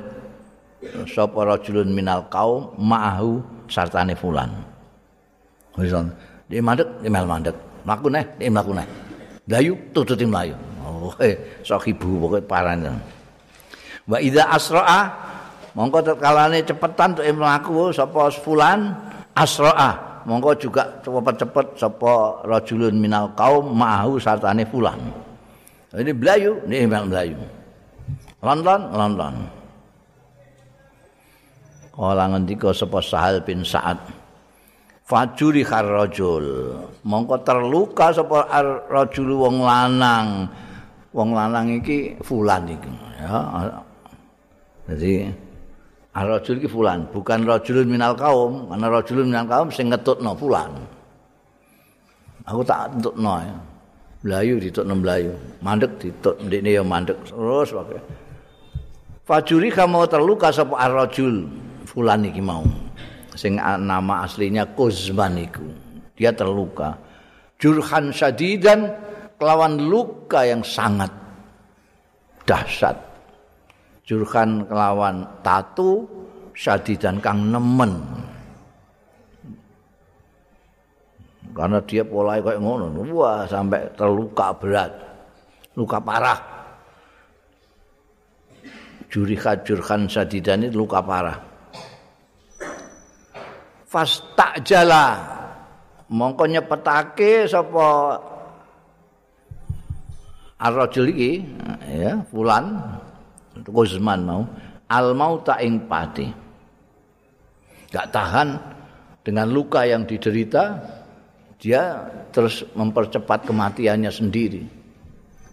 sapa 1.08 1.48
rajulun 1.48 1.90
minal 1.92 2.28
kaum 2.28 2.72
ma'ahu 2.76 3.40
sartane 3.68 4.12
fulan 4.14 4.52
wis 5.76 5.92
Dia 6.52 6.60
mandek, 6.60 6.84
dia 7.00 7.08
mel 7.08 7.24
mandek. 7.24 7.56
Mlaku 7.88 8.12
neh, 8.12 8.28
dia 8.36 8.52
mlaku 8.52 8.76
neh. 8.76 8.84
Dayu 9.48 9.72
tututi 9.96 10.28
mlayu. 10.28 10.52
Oh, 10.84 11.08
eh, 11.16 11.64
sahibu 11.64 12.20
pokoke 12.20 12.44
parane. 12.44 12.92
Wa 14.04 14.20
idza 14.20 14.52
asra'a 14.52 15.00
mongko 15.72 16.04
terkalane 16.04 16.60
cepetan 16.60 17.16
tuk 17.16 17.24
mlaku 17.32 17.88
sapa 17.96 18.28
fulan 18.28 18.92
asra'a 19.32 20.11
mongko 20.24 20.50
juga 20.58 20.82
cepet-cepet 21.02 21.66
sapa 21.78 22.44
rajulun 22.46 22.94
minal 22.98 23.30
kaum 23.36 23.72
ma'ahu 23.74 24.18
sartane 24.18 24.66
fulan. 24.66 24.98
Ini 25.92 26.12
belayu, 26.16 26.56
ini 26.64 26.88
mel 26.88 27.04
belayu. 27.06 27.36
London, 28.40 28.80
London. 28.90 29.34
Kala 31.92 32.24
ngendika 32.32 32.72
sapa 32.72 32.98
Sahal 33.04 33.44
bin 33.44 33.60
Sa'ad. 33.60 34.22
fajuri 35.12 35.60
kharrajul 35.60 36.72
mongko 37.04 37.36
terluka 37.44 38.16
sapa 38.16 38.48
rajul 38.88 39.44
wong 39.44 39.60
lanang 39.60 40.48
wong 41.12 41.36
lanang 41.36 41.68
iki 41.82 42.16
fulan 42.24 42.64
iki 42.64 42.88
ya 43.20 43.36
jadi 44.88 45.28
Ar-rajul 46.12 46.60
iki 46.60 46.68
fulan, 46.68 47.08
bukan 47.08 47.48
rajulun 47.48 47.88
minal 47.88 48.12
kaum, 48.12 48.68
karena 48.68 48.86
rajulun 48.92 49.32
minal 49.32 49.48
kaum 49.48 49.72
sing 49.72 49.88
ngetutno 49.88 50.36
fulan. 50.36 50.68
Aku 52.44 52.60
tak 52.60 52.92
entukno 52.92 53.40
ya. 53.40 53.56
Melayu 54.22 54.60
ditutno 54.60 54.94
melayu, 54.94 55.34
mandek 55.64 55.98
ditut 55.98 56.36
ndekne 56.44 56.78
ya 56.78 56.84
mandek 56.84 57.16
terus 57.26 57.74
wae. 57.74 57.98
Fajuri 59.26 59.72
kamu 59.72 60.04
terluka 60.06 60.52
sapa 60.52 60.78
ar-rajul 60.84 61.48
fulan 61.88 62.28
iki 62.28 62.44
mau. 62.44 62.62
Sing 63.32 63.56
nama 63.56 64.28
aslinya 64.28 64.68
Kuzman 64.76 65.40
iku. 65.40 65.64
Dia 66.12 66.36
terluka. 66.36 66.94
Jurhan 67.56 68.12
syadidan 68.12 68.92
kelawan 69.40 69.80
luka 69.80 70.44
yang 70.44 70.60
sangat 70.60 71.08
dahsyat. 72.44 73.11
Jurkan 74.02 74.66
kelawan 74.66 75.22
tatu 75.46 76.06
syadidan 76.52 77.22
kang 77.22 77.48
nemen. 77.50 77.96
Karena 81.52 81.78
dia 81.84 82.00
pola 82.00 82.40
kayak 82.40 82.60
ngono. 82.64 82.88
Wah 83.12 83.44
sampai 83.44 83.84
terluka 83.92 84.56
berat. 84.56 84.92
Luka 85.76 86.00
parah. 86.00 86.40
Juriha 89.12 89.60
jurkan 89.60 90.08
syadidan 90.08 90.64
itu 90.64 90.80
luka 90.80 91.04
parah. 91.04 91.36
Tak 94.32 94.64
jala. 94.64 95.20
Mongko 96.08 96.48
nyepetake 96.48 97.44
sapa 97.44 98.16
arrajul 100.56 101.12
iki? 101.12 101.44
Ya 101.92 102.24
fulan 102.32 102.80
Guzman 103.60 104.20
mau 104.24 104.42
al 104.88 105.16
mauta 105.16 105.60
ing 105.60 105.88
pati. 105.88 106.28
Gak 107.92 108.08
tahan 108.08 108.48
dengan 109.20 109.48
luka 109.52 109.84
yang 109.84 110.08
diderita, 110.08 110.80
dia 111.60 112.08
terus 112.32 112.64
mempercepat 112.74 113.46
kematiannya 113.46 114.10
sendiri 114.10 114.64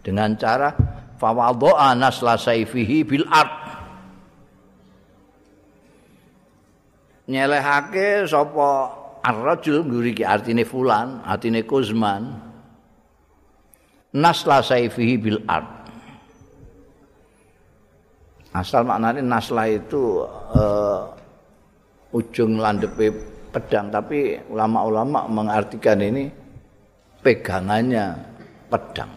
dengan 0.02 0.34
cara 0.40 0.74
fawadha'a 1.20 1.94
nasla 1.94 2.40
saifihi 2.40 3.06
bil 3.06 3.28
ard. 3.28 3.56
Nyelehake 7.30 8.26
sapa 8.26 8.70
ar-rajul 9.22 9.86
nguriki 9.86 10.26
artine 10.26 10.66
fulan, 10.66 11.22
artine 11.22 11.62
Guzman. 11.62 12.48
Nasla 14.18 14.66
saifihi 14.66 15.16
bil 15.22 15.40
ard. 15.46 15.79
Asal 18.50 18.82
maknanya 18.82 19.22
naslah 19.22 19.70
itu 19.70 20.26
uh, 20.58 21.06
ujung 22.10 22.58
landepe 22.58 23.14
pedang, 23.54 23.94
tapi 23.94 24.42
ulama-ulama 24.50 25.30
mengartikan 25.30 26.02
ini 26.02 26.34
pegangannya 27.22 28.18
pedang. 28.74 29.12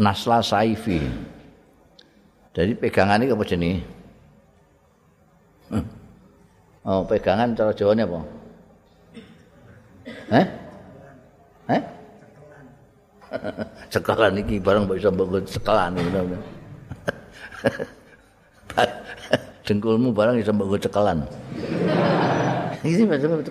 Nasla 0.00 0.40
saifi. 0.40 1.04
Jadi 2.56 2.72
pegangannya 2.78 3.28
apa 3.28 3.44
jenis? 3.44 3.78
Oh, 6.80 7.04
pegangan 7.04 7.52
cara 7.52 7.76
Jawanya 7.76 8.08
apa? 8.08 8.20
Eh? 10.32 10.46
Eh? 11.70 11.82
Cekelan 13.92 14.38
iki 14.42 14.58
barang 14.58 14.88
bisa 14.90 15.12
mbok 15.12 15.44
cekelan 15.46 15.94
bener-bener. 15.94 16.59
Dengkulmu 19.66 20.10
barang 20.10 20.40
bisa 20.40 20.50
mbok 20.50 20.80
cekelan. 20.80 21.22
Ini 22.80 23.04
macam 23.04 23.44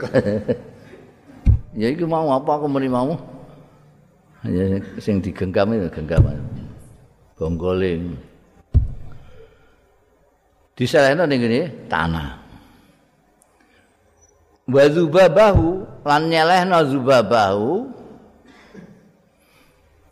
Ya 1.78 1.88
iki 1.94 2.04
mau 2.04 2.34
apa 2.34 2.58
aku 2.58 2.66
muni 2.66 2.90
mau? 2.90 3.14
Ya 4.44 4.82
sing 4.98 5.22
digenggam 5.22 5.78
itu 5.78 5.88
genggam. 5.94 6.26
Bonggoling. 7.38 8.18
Diselehno 10.76 11.30
ning 11.30 11.40
ngene 11.40 11.62
tanah. 11.88 12.42
Wa 14.70 14.86
zubabahu 14.92 15.88
lan 16.04 16.22
nyelehno 16.28 16.78
zubabahu 16.90 17.88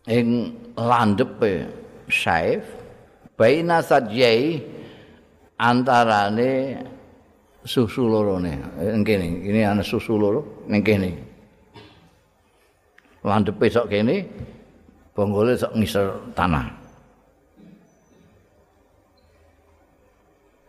ing 0.08 0.56
landepe 0.78 1.68
saif 2.08 2.64
baina 3.38 3.86
sadjai 3.86 4.58
antarane 5.62 6.82
susu 7.62 8.10
loro 8.10 8.42
ne 8.42 8.58
ngene 8.98 9.46
ini 9.46 9.62
ana 9.62 9.86
susu 9.86 10.18
loro 10.18 10.66
ning 10.66 10.82
kene. 10.82 11.12
Landepe 13.22 13.70
sok 13.70 13.94
kene 13.94 14.26
bonggole 15.14 15.54
sok 15.54 15.78
ngisor 15.78 16.34
tanah. 16.34 16.66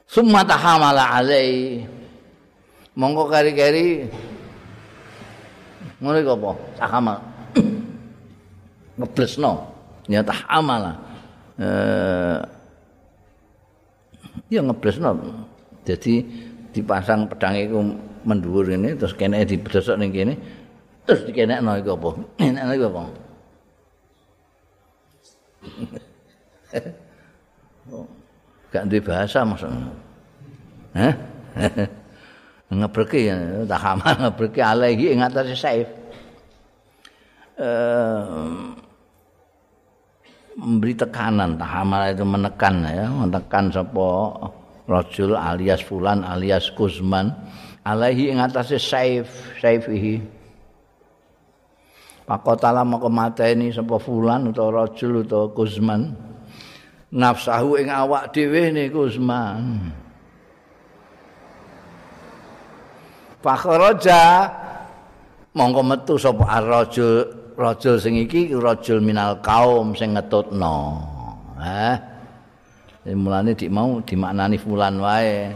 Summa 0.09 0.45
tahamala 0.45 1.21
alai. 1.21 1.85
Monggo 2.99 3.31
kari-kari. 3.31 4.11
Ngono 6.03 6.19
apa? 6.19 6.51
Tahamal 6.83 7.19
ngeblesno. 8.99 9.53
Ya 10.11 10.21
tahamala. 10.27 10.93
Eh 11.59 12.58
ya 14.53 14.61
ngeblesno. 14.65 15.17
Jadi 15.85 16.25
dipasang 16.73 17.29
pedang 17.33 17.57
itu 17.57 17.81
mendhuwur 18.25 18.69
ini 18.69 18.93
terus 18.99 19.17
kene 19.17 19.45
dibedosok 19.45 19.97
ning 19.97 20.13
kene 20.13 20.35
terus 21.09 21.25
dikenekno 21.25 21.81
iku 21.81 21.97
apa? 21.97 22.09
Enekno 22.45 22.73
iku 22.77 22.87
apa? 22.93 23.03
Gak 28.69 28.85
duwe 28.85 29.01
bahasa 29.01 29.49
maksudnya. 29.49 29.89
Hah? 30.93 31.15
ngebreki 32.69 33.33
ya, 33.33 33.65
tak 33.65 33.81
hama 33.81 34.29
ngebreki 34.29 34.61
alaihi 34.61 35.17
ing 35.17 35.25
atase 35.25 35.57
saif. 35.57 35.89
Eh 37.57 38.78
memberi 40.69 40.93
tekanan 40.93 41.57
tahamal 41.57 42.13
itu 42.13 42.29
menekan 42.29 42.85
ya. 42.85 43.09
Menekan 43.09 43.73
sapa 43.73 44.09
rajul 44.85 45.33
alias 45.33 45.81
fulan 45.81 46.21
alias 46.21 46.69
kuzman 46.77 47.33
alaihi 47.89 48.29
ing 48.29 48.45
atase 48.45 48.77
saif 48.77 49.29
saifihi 49.61 50.21
pakotala 52.29 52.85
moko 52.85 53.09
mateni 53.09 53.73
sapa 53.73 53.97
fulan 53.97 54.53
utawa 54.53 54.85
rajul 54.85 55.25
utawa 55.25 55.49
kuzman 55.57 56.13
nafsahu 57.13 57.81
ing 57.81 57.89
awak 57.89 58.33
dhewe 58.37 58.69
ne 58.73 58.85
kuzman 58.93 59.93
Fakharaja 63.39 64.51
mongko 65.55 65.81
metu 65.87 66.19
sapa 66.19 66.43
ar-rajul 66.59 67.38
rajul 67.59 67.99
sing 67.99 68.15
iki 68.15 68.55
rajul 68.55 69.03
minal 69.03 69.43
kaum 69.43 69.93
sing 69.99 70.15
ngetutno. 70.15 71.03
Heh. 71.59 71.99
mulane 73.19 73.57
dik 73.57 73.73
mau 73.73 73.99
dimaknani 74.05 74.61
fulan 74.61 75.01
wae 75.01 75.51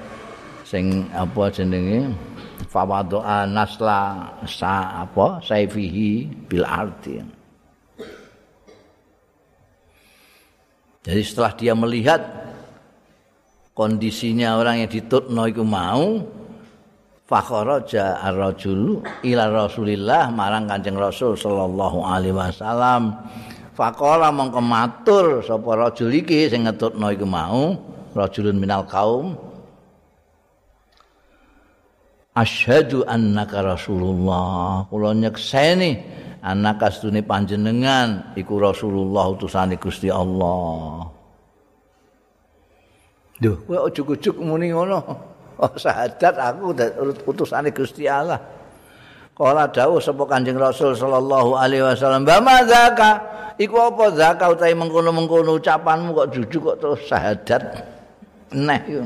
sing 0.65 1.05
apa 1.13 1.53
jenenge 1.53 2.09
fawadha 2.67 3.45
nasla 3.45 4.33
sa 4.49 5.05
apa 5.07 5.39
saifihi 5.45 6.27
bil 6.49 6.67
arti. 6.67 7.23
Jadi 11.03 11.23
setelah 11.23 11.53
dia 11.55 11.75
melihat 11.77 12.23
kondisinya 13.77 14.57
orang 14.57 14.87
yang 14.87 14.91
ditutno 14.91 15.45
iku 15.51 15.67
mau 15.67 16.25
fakharaja 17.33 18.21
ar-rajulu 18.21 19.01
ila 19.25 19.49
Rasulillah 19.49 20.29
marang 20.29 20.69
Kanjeng 20.69 21.01
Rasul 21.01 21.33
sallallahu 21.33 22.05
alaihi 22.05 22.37
wasallam. 22.37 23.17
Faqala 23.73 24.29
mongko 24.29 24.61
matur 24.61 25.41
sapa 25.41 25.73
rajul 25.73 26.13
iki 26.13 26.53
sing 26.53 26.69
ngetutno 26.69 27.09
iku 27.09 27.25
mau, 27.25 27.73
rajulun 28.13 28.61
minal 28.61 28.85
kaum. 28.85 29.33
Asyhadu 32.37 33.09
annaka 33.09 33.65
Rasulullah. 33.65 34.85
Kula 34.93 35.17
nyekseni 35.17 36.05
anak 36.45 36.85
astune 36.85 37.25
panjenengan 37.25 38.37
iku 38.37 38.61
Rasulullah 38.61 39.33
utusane 39.33 39.81
Gusti 39.81 40.13
Allah. 40.13 41.09
Duh, 43.41 43.57
kowe 43.65 43.89
ujug-ujug 43.89 44.37
muni 44.37 44.69
ngono. 44.69 45.32
oh 45.63 45.75
sahadat 45.79 46.35
aku 46.35 46.75
utusane 47.31 47.71
Gusti 47.71 48.11
Allah. 48.11 48.43
Kala 49.33 49.65
dawuh 49.71 49.97
sapa 49.97 50.29
Kanjeng 50.29 50.61
Rasul 50.61 50.93
sallallahu 50.93 51.57
alaihi 51.57 51.81
wasallam, 51.81 52.29
"Ba 52.29 52.37
mazaka? 52.43 53.11
Iku 53.57 53.79
apa 53.81 54.13
zaka 54.13 54.53
utahe 54.53 54.77
mengkono-mengkono 54.77 55.57
ucapanmu 55.57 56.13
kok 56.13 56.29
jujur 56.37 56.61
kok 56.73 56.79
terus 56.81 57.01
sahadat 57.09 57.63
Neh 58.53 58.83
yo. 58.85 59.03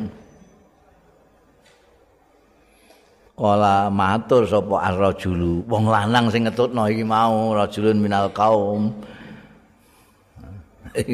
Kala 3.36 3.92
matur 3.92 4.48
sapa 4.48 4.90
ar-rajulu, 4.90 5.62
wong 5.68 5.86
lanang 5.86 6.32
sing 6.32 6.48
ngetutno 6.48 6.88
iki 6.88 7.04
mau 7.06 7.54
rajulun 7.54 8.00
minal 8.00 8.32
kaum. 8.34 8.90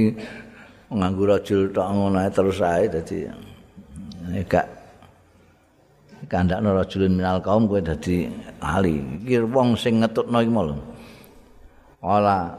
Nganggo 0.93 1.25
rajul 1.25 1.73
tok 1.73 1.89
ngono 1.89 2.21
terus 2.31 2.61
ae 2.63 2.87
dadi 2.87 3.27
gak 4.47 4.82
kandakno 6.33 6.73
rajulun 6.73 7.13
minal 7.13 7.45
kaum 7.45 7.69
kowe 7.69 7.77
dadi 7.85 8.25
ahli. 8.65 9.21
Iki 9.21 9.53
wong 9.53 9.77
sing 9.77 10.01
ngetutno 10.01 10.41
iki 10.41 10.49
mau. 10.49 10.73
Kala 12.01 12.57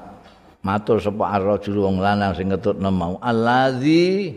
matur 0.61 1.01
sapa 1.01 1.33
ar-rajulu 1.41 1.89
wong 1.89 1.97
lanang 1.97 2.37
sing 2.37 2.53
ngetutno 2.53 2.93
mau. 2.93 3.17
Allazi 3.17 4.29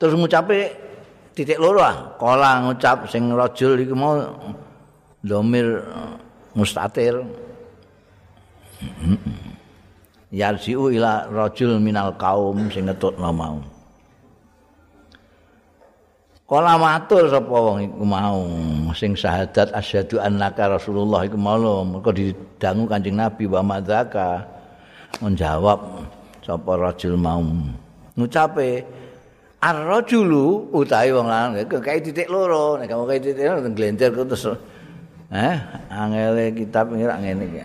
terus 0.00 0.16
ngucape 0.16 0.72
titik 1.36 1.60
loro 1.60 1.84
ah. 1.84 2.16
Kala 2.16 2.64
ngucap 2.64 3.04
sing 3.12 3.28
rajul 3.36 3.76
iku 3.76 3.92
mau 3.92 4.16
domir 5.20 5.84
mustatir. 6.56 7.20
Yarjiu 10.32 10.88
ila 10.88 11.28
rajul 11.28 11.76
minal 11.84 12.16
kaum 12.16 12.72
sing 12.72 12.88
ngetutno 12.88 13.28
mau 13.28 13.75
Kala 16.46 16.78
matur 16.78 17.26
sapa 17.26 17.50
wong 17.50 17.90
iku 17.90 18.06
mau? 18.06 18.46
Sing 18.94 19.18
syahadat 19.18 19.74
asyhadu 19.74 20.22
annaka 20.22 20.70
rasulullah 20.70 21.26
iku 21.26 21.34
mau 21.34 21.82
mergo 21.82 22.14
didangu 22.14 22.86
Kanjeng 22.86 23.18
Nabi 23.18 23.50
wa 23.50 23.66
madzaka 23.66 24.46
menjawab 25.18 26.06
sapa 26.46 26.72
rajul 26.78 27.18
mau? 27.18 27.42
Ngucape 28.14 28.86
ar-rajulu 29.58 30.70
utahe 30.70 31.10
wong 31.10 31.26
lanang 31.26 31.66
kae 31.66 31.98
titik 31.98 32.30
loro? 32.30 32.78
Nek 32.78 32.94
kae 32.94 33.18
titik 33.18 33.42
loro 33.42 33.66
nglentir 33.66 34.14
terus. 34.14 34.46
Eh 35.34 35.58
angele 35.90 36.54
kitab 36.54 36.94
iki 36.94 37.10
rak 37.10 37.26
ngene 37.26 37.42
iki. 37.42 37.62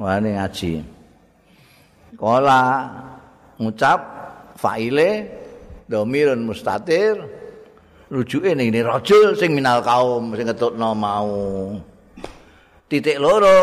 Wani 0.00 0.40
ngaji. 0.40 0.72
Kala 2.16 2.88
ngucap 3.60 4.00
faile 4.56 5.35
domirun 5.86 6.46
mustatir. 6.46 7.18
Rujuke 8.06 8.54
ning 8.54 8.70
rajul 8.70 9.34
sing 9.34 9.50
minal 9.50 9.82
kaum 9.82 10.30
sing 10.38 10.46
ngetutno 10.46 10.94
mau. 10.94 11.74
Titik 12.86 13.18
loro 13.18 13.58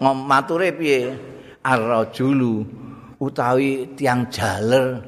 mature 0.00 0.76
piye? 0.76 1.16
Ar-rajulu 1.64 2.68
utawi 3.16 3.96
tiang 3.96 4.28
jaler. 4.28 5.00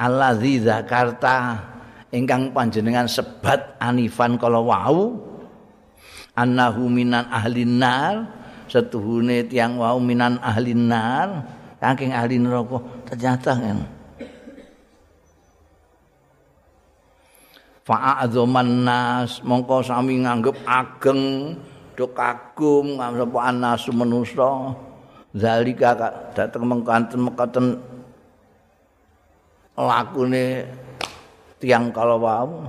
Allazi 0.00 0.64
zakarta 0.64 1.60
ingkang 2.08 2.56
panjenengan 2.56 3.04
sebat 3.04 3.76
anifan 3.80 4.40
kala 4.40 4.60
wau. 4.60 5.20
Annahu 6.36 6.88
minan 6.88 7.28
ahlin 7.32 7.80
nar 7.80 8.28
setuhune 8.68 9.44
tiang 9.48 9.76
wau 9.76 10.00
minan 10.00 10.40
ahlin 10.40 10.88
nar. 10.88 11.28
Saking 11.76 12.16
ahli 12.16 12.40
neraka 12.40 12.80
ternyata 13.06 13.52
kan 13.54 13.95
fa'adzaman 17.86 18.82
nas 18.82 19.38
mongko 19.46 19.86
sami 19.86 20.26
nganggep 20.26 20.58
ageng 20.66 21.54
do 21.94 22.10
kagum 22.10 22.98
sapa 22.98 23.38
anas 23.46 23.86
manusa 23.94 24.74
zalika 25.30 25.94
dateng 26.34 26.66
mengkanten 26.66 27.30
mekaten 27.30 27.66
lakune 29.78 30.66
tiang 31.62 31.94
kala 31.94 32.18
wau 32.18 32.66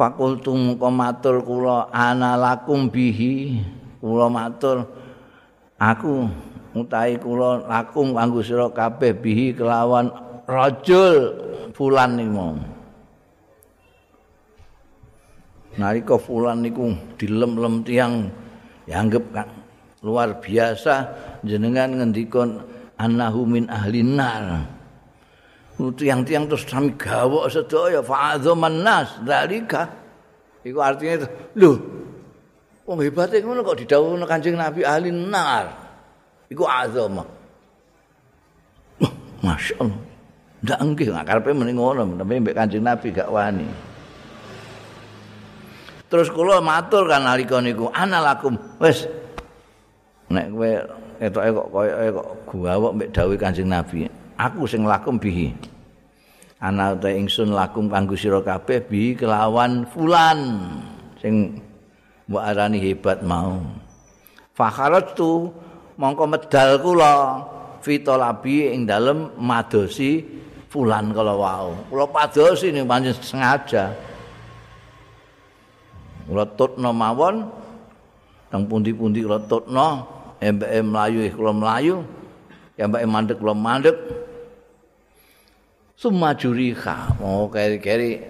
fakultum 0.00 0.80
matur 0.80 1.44
kula 1.44 1.92
ana 1.92 2.40
lakum 2.40 2.88
bihi. 2.88 3.60
Kula 4.00 4.32
matur. 4.32 4.88
Aku 5.76 6.24
utahe 6.72 7.20
kula 7.20 7.68
lakum 7.68 8.16
kanggo 8.16 8.40
sira 8.40 8.72
kabeh 8.72 9.12
bihi 9.12 9.52
kelawan 9.52 10.08
rajul 10.48 11.36
fulan 11.76 12.16
niku 12.16 12.56
nalika 15.78 16.18
fulan 16.18 16.64
niku 16.64 16.90
dilem-lem 17.14 17.86
tiang 17.86 18.26
dianggap 18.88 19.24
kan 19.30 19.48
luar 20.02 20.40
biasa 20.40 20.94
jenengan 21.44 22.00
ngendikon 22.00 22.58
annahu 22.96 23.46
min 23.46 23.68
ahli 23.68 24.00
nar. 24.02 24.64
Tiang-tiang 25.80 26.44
terus 26.44 26.68
sami 26.68 26.92
gawok 26.92 27.48
sedaya 27.48 28.04
fa'adzaman 28.04 28.84
nas 28.84 29.16
dalika 29.24 29.88
iku 30.60 30.76
artinya 30.84 31.24
lho 31.56 31.72
wong 32.84 33.00
hebate 33.00 33.40
ngono 33.40 33.64
kok 33.64 33.80
didhawuhna 33.80 34.28
Kanjeng 34.28 34.60
Nabi 34.60 34.84
ahli 34.84 35.08
nar? 35.08 35.72
Iku 36.52 36.68
azama 36.68 37.24
masyaallah 39.40 40.00
ndak 40.60 40.78
nggih 40.84 41.08
karepe 41.24 41.56
muni 41.56 41.72
ngono 41.72 42.04
tapi 42.20 42.52
Kanjeng 42.52 42.84
Nabi 42.84 43.08
gak 43.16 43.32
wani 43.32 43.64
terus 46.10 46.28
kula 46.28 46.58
matur 46.58 47.06
kan 47.06 47.22
nalika 47.22 47.62
niku 47.62 47.86
analakum 47.94 48.58
wis. 48.82 49.06
Nek 50.30 50.50
kowe 50.50 50.70
etoke 51.22 51.48
kok 51.54 51.66
koyo 51.70 51.94
kok 52.18 52.28
gawok 52.50 52.92
mbek 52.98 53.08
dawuh 53.14 53.38
Kanjeng 53.38 53.70
Nabi 53.70 54.10
aku 54.34 54.66
sing 54.66 54.82
lakum 54.82 55.16
bihi. 55.22 55.54
Ana 56.60 56.92
ta 56.92 57.08
ingsun 57.08 57.56
lakum 57.56 57.88
kanggo 57.88 58.18
sira 58.18 58.42
kabeh 58.42 58.84
bi 58.84 59.16
kelawan 59.16 59.88
fulan 59.88 60.68
sing 61.22 61.62
mbok 62.28 62.42
arani 62.42 62.78
hebat 62.82 63.22
mau. 63.24 63.62
Fakharatu 64.52 65.48
mongko 65.96 66.24
medal 66.28 66.70
kula 66.84 67.14
fitolabi 67.80 68.76
ing 68.76 68.84
dalem 68.84 69.32
madosi 69.40 70.20
fulan 70.68 71.16
kala 71.16 71.32
wau. 71.32 71.72
Kula 71.88 72.04
padosi 72.12 72.74
ning 72.74 72.84
pancen 72.84 73.16
sengaja 73.24 74.09
tutno 76.58 76.90
mawon 76.94 77.46
teng 78.50 78.66
pundi-pundi 78.66 79.22
kula 79.26 79.38
tutno 79.50 80.06
embek 80.38 80.70
mlayu 80.82 81.30
kula 81.34 81.52
mlayu 81.54 81.94
embek 82.78 83.02
mandek 83.06 83.36
kula 83.38 83.54
mandek 83.54 83.96
Suma 86.00 86.32
juriha, 86.32 87.12
mau 87.20 87.44
keri-keri 87.52 88.24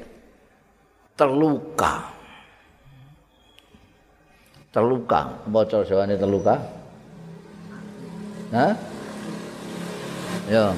terluka. 1.14 2.10
Terluka, 4.74 5.38
bocor 5.46 5.86
jawane 5.86 6.18
terluka. 6.18 6.58
Hah? 8.50 8.74
Ya. 10.50 10.74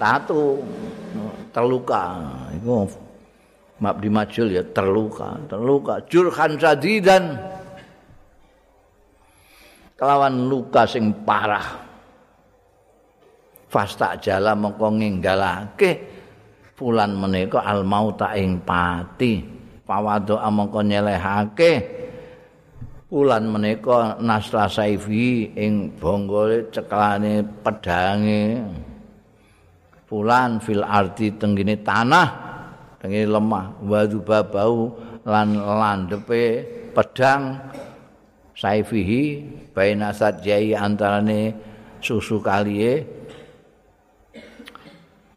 Tatu 0.00 0.64
terluka. 1.52 2.16
Iku 2.56 2.88
mabdi 3.82 4.06
majul 4.06 4.54
ya 4.54 4.62
terluka, 4.62 5.42
terluka. 5.50 6.06
Jurhan 6.06 6.54
sadidan. 6.54 7.34
Kelawan 9.98 10.46
luka 10.46 10.86
sing 10.86 11.10
parah. 11.26 11.92
fasta 13.72 14.20
jala 14.20 14.52
mongko 14.52 15.00
nginggalake 15.00 15.90
fulan 16.76 17.16
menika 17.16 17.64
al 17.64 17.88
mauta 17.88 18.36
ing 18.36 18.60
pati 18.60 19.40
pawado 19.88 20.36
amangka 20.36 20.84
nyelehake 20.84 21.72
fulan 23.08 23.48
menika 23.48 24.20
nasra 24.20 24.68
saifi 24.68 25.56
ing 25.56 25.96
bonggole 25.96 26.68
ceklane 26.68 27.40
pedange 27.64 28.60
fulan 30.04 30.60
fil 30.60 30.84
arti 30.84 31.32
tenggine 31.40 31.80
tanah 31.80 32.51
tenggine 33.02 33.26
lemah. 33.26 33.82
Wadu 33.82 34.22
babau 34.22 34.94
lan 35.26 35.58
landepe 35.58 36.62
pedang. 36.94 37.58
Saifihi 38.54 39.42
bainasat 39.74 40.46
jai 40.46 40.70
antarane 40.78 41.50
susu 41.98 42.38
kaliye. 42.38 43.02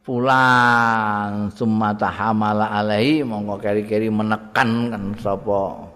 Fulan 0.05 1.49
summa 1.49 1.97
tahamala 1.97 2.69
alaihi 2.69 3.25
monggo 3.25 3.57
keri-keri 3.57 4.13
menekan 4.13 4.93
kan 4.93 5.03
sapa? 5.17 5.89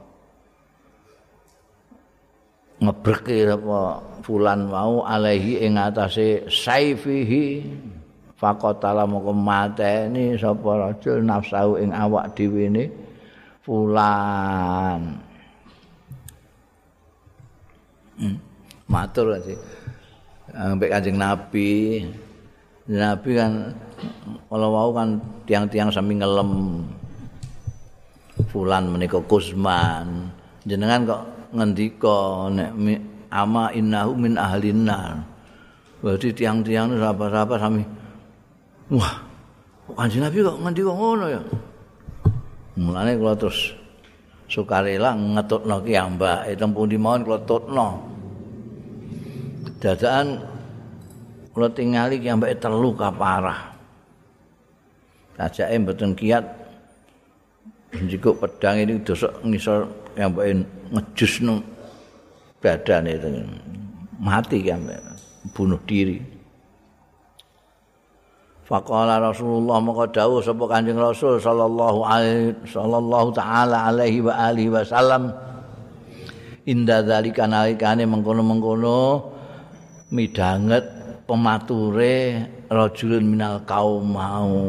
Ngebreke 2.81 3.53
apa 3.53 4.01
fulan 4.25 4.71
mau 4.71 5.05
alaihi 5.05 5.61
ing 5.61 5.77
atase 5.77 6.49
saifihi 6.49 7.69
faqatala 8.39 9.03
mongko 9.03 9.35
mateni 9.35 10.39
sapa 10.39 10.89
rajul 10.89 11.19
nafsu 11.19 11.75
ing 11.83 11.91
awak 11.91 12.31
dhewe 12.33 12.71
ne 12.71 12.83
fulan. 13.67 15.19
Hmm. 18.19 18.35
matur 18.89 19.37
sih. 19.43 19.59
Ambek 20.55 20.91
kanjeng 20.91 21.19
nabi. 21.19 22.03
Nabi 22.89 23.31
kan 23.37 23.69
kalau 24.49 24.73
mau 24.73 24.89
kan 24.91 25.21
tiang-tiang 25.45 25.93
sami 25.93 26.17
ngelem. 26.17 26.83
Fulan 28.49 28.89
menika 28.89 29.21
Kusman. 29.29 30.31
Jenengan 30.65 31.05
kok 31.05 31.21
ngendika 31.53 32.49
nek 32.49 32.71
ama 33.29 33.69
innahu 33.71 34.17
min 34.17 34.35
ahlin 34.35 34.89
nar. 34.89 35.21
Berarti 36.01 36.33
tiang-tiang 36.33 36.95
siapa-siapa 36.97 37.55
sami 37.59 37.83
wah 38.93 39.13
kanjeng 39.97 40.21
Nabi 40.21 40.45
kok 40.45 40.57
ngendika 40.61 40.93
ngono 40.93 41.25
ya? 41.29 41.41
Mulane 42.77 43.17
kula 43.17 43.33
terus 43.35 43.73
sukarela 44.49 45.13
ngetutno 45.13 45.77
ki 45.85 45.93
mbak 46.17 46.49
itu 46.49 46.65
pun 46.65 46.89
dimawon 46.89 47.21
kula 47.21 47.39
tutno 47.45 47.87
dadakan 49.77 50.41
kula 51.53 51.69
tingali 51.69 52.17
ki 52.17 52.33
mbak 52.33 52.57
terluka 52.57 53.13
parah 53.13 53.69
ajake 55.39 55.79
mboten 55.79 56.11
kiat 56.19 56.43
njikuk 57.95 58.43
pedang 58.43 58.83
ini 58.83 58.99
dosok 59.05 59.39
ngisor 59.45 59.87
yang 60.19 60.35
mbak 60.35 60.45
ngejus 60.91 61.33
badan 62.59 63.07
itu 63.07 63.29
mati 64.19 64.59
kan 64.65 64.83
bunuh 65.55 65.79
diri 65.87 66.19
Faqala 68.69 69.17
Rasulullah 69.17 69.81
maka 69.81 70.13
dawuh 70.13 70.45
sapa 70.45 70.69
Kanjeng 70.69 71.01
Rasul 71.01 71.41
sallallahu 71.41 72.05
alaihi 72.05 72.53
sallallahu 72.69 73.33
taala 73.33 73.89
alaihi 73.89 74.21
wa 74.21 74.29
alihi 74.37 74.69
wasallam 74.69 75.33
inda 76.69 77.01
zalika 77.01 77.49
nalikane 77.49 78.05
mengkono-mengkono 78.05 79.25
midanget 80.13 80.85
pemature 81.25 82.45
rajulun 82.69 83.25
minal 83.25 83.57
kaum 83.65 84.05
mau. 84.05 84.61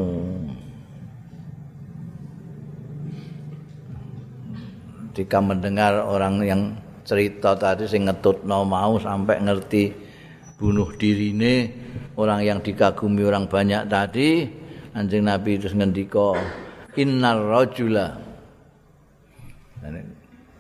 Ketika 5.12 5.44
mendengar 5.44 6.00
orang 6.00 6.40
yang 6.40 6.72
cerita 7.04 7.52
tadi 7.52 7.84
sing 7.84 8.08
ngetutno 8.08 8.64
mau 8.64 8.96
sampai 8.96 9.44
ngerti 9.44 10.09
bunuh 10.60 10.92
dirine 11.00 11.72
orang 12.20 12.44
yang 12.44 12.58
dikagumi 12.60 13.24
orang 13.24 13.48
banyak 13.48 13.88
tadi 13.88 14.44
anjing 14.92 15.24
Nabi 15.24 15.56
itu 15.56 15.72
ngendika 15.72 16.36
innar 17.00 17.40
rajula. 17.40 18.20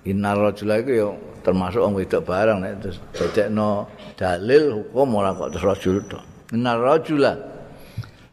Innar 0.08 0.40
rajula 0.40 0.80
itu 0.80 0.92
ya 0.96 1.08
termasuk 1.44 1.84
orang 1.84 2.00
wedok 2.00 2.22
barang 2.24 2.58
nek 2.64 2.72
terus 2.80 2.96
dadekno 3.12 3.92
dalil 4.16 4.80
hukum 4.80 5.20
ora 5.20 5.36
kok 5.36 5.52
terus 5.52 5.64
rajul 5.68 5.96
to. 6.08 6.18
Innar 6.56 6.80
rajula. 6.80 7.36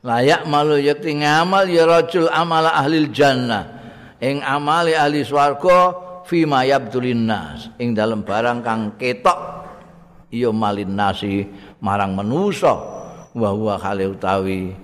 Layak 0.07 0.47
malu 0.47 0.79
yakti 0.79 1.19
ngamal 1.19 1.67
ya 1.67 1.83
rajul 1.83 2.31
amala 2.31 2.71
ahli 2.79 3.11
jannah. 3.11 3.75
Ing 4.23 4.39
amali 4.39 4.95
ahli 4.95 5.27
swarga 5.27 5.91
fi 6.23 6.47
ma 6.47 6.63
yabdulin 6.63 7.27
nas. 7.27 7.67
Ing 7.75 7.91
dalam 7.91 8.23
barang 8.23 8.63
kang 8.63 8.95
ketok 8.95 9.66
ya 10.31 10.51
malin 10.51 10.91
nasi 10.93 11.47
marang 11.79 12.15
manusa 12.15 12.73
wa 13.37 13.49
huwa 13.53 13.79
khali 13.79 14.05
utawi 14.09 14.75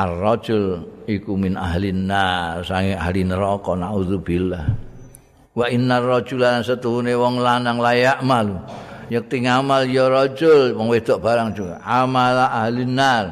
ar-rajul 0.00 0.86
iku 1.04 1.36
min 1.36 1.60
ahlin 1.60 2.08
nar 2.08 2.64
sange 2.64 2.96
ahli 2.96 3.26
neraka 3.26 3.76
naudzubillah. 3.76 4.64
Wa 5.50 5.66
innar 5.66 6.06
rajula 6.06 6.62
satuhune 6.62 7.12
wong 7.18 7.42
lanang 7.42 7.82
layak 7.82 8.22
malu. 8.24 8.56
Yakti 9.10 9.44
ngamal 9.44 9.90
ya 9.90 10.06
rajul 10.06 10.78
wong 10.78 10.88
wedok 10.94 11.18
barang 11.18 11.50
juga. 11.52 11.82
Amala 11.82 12.54
ahli 12.54 12.86
nar. 12.86 13.24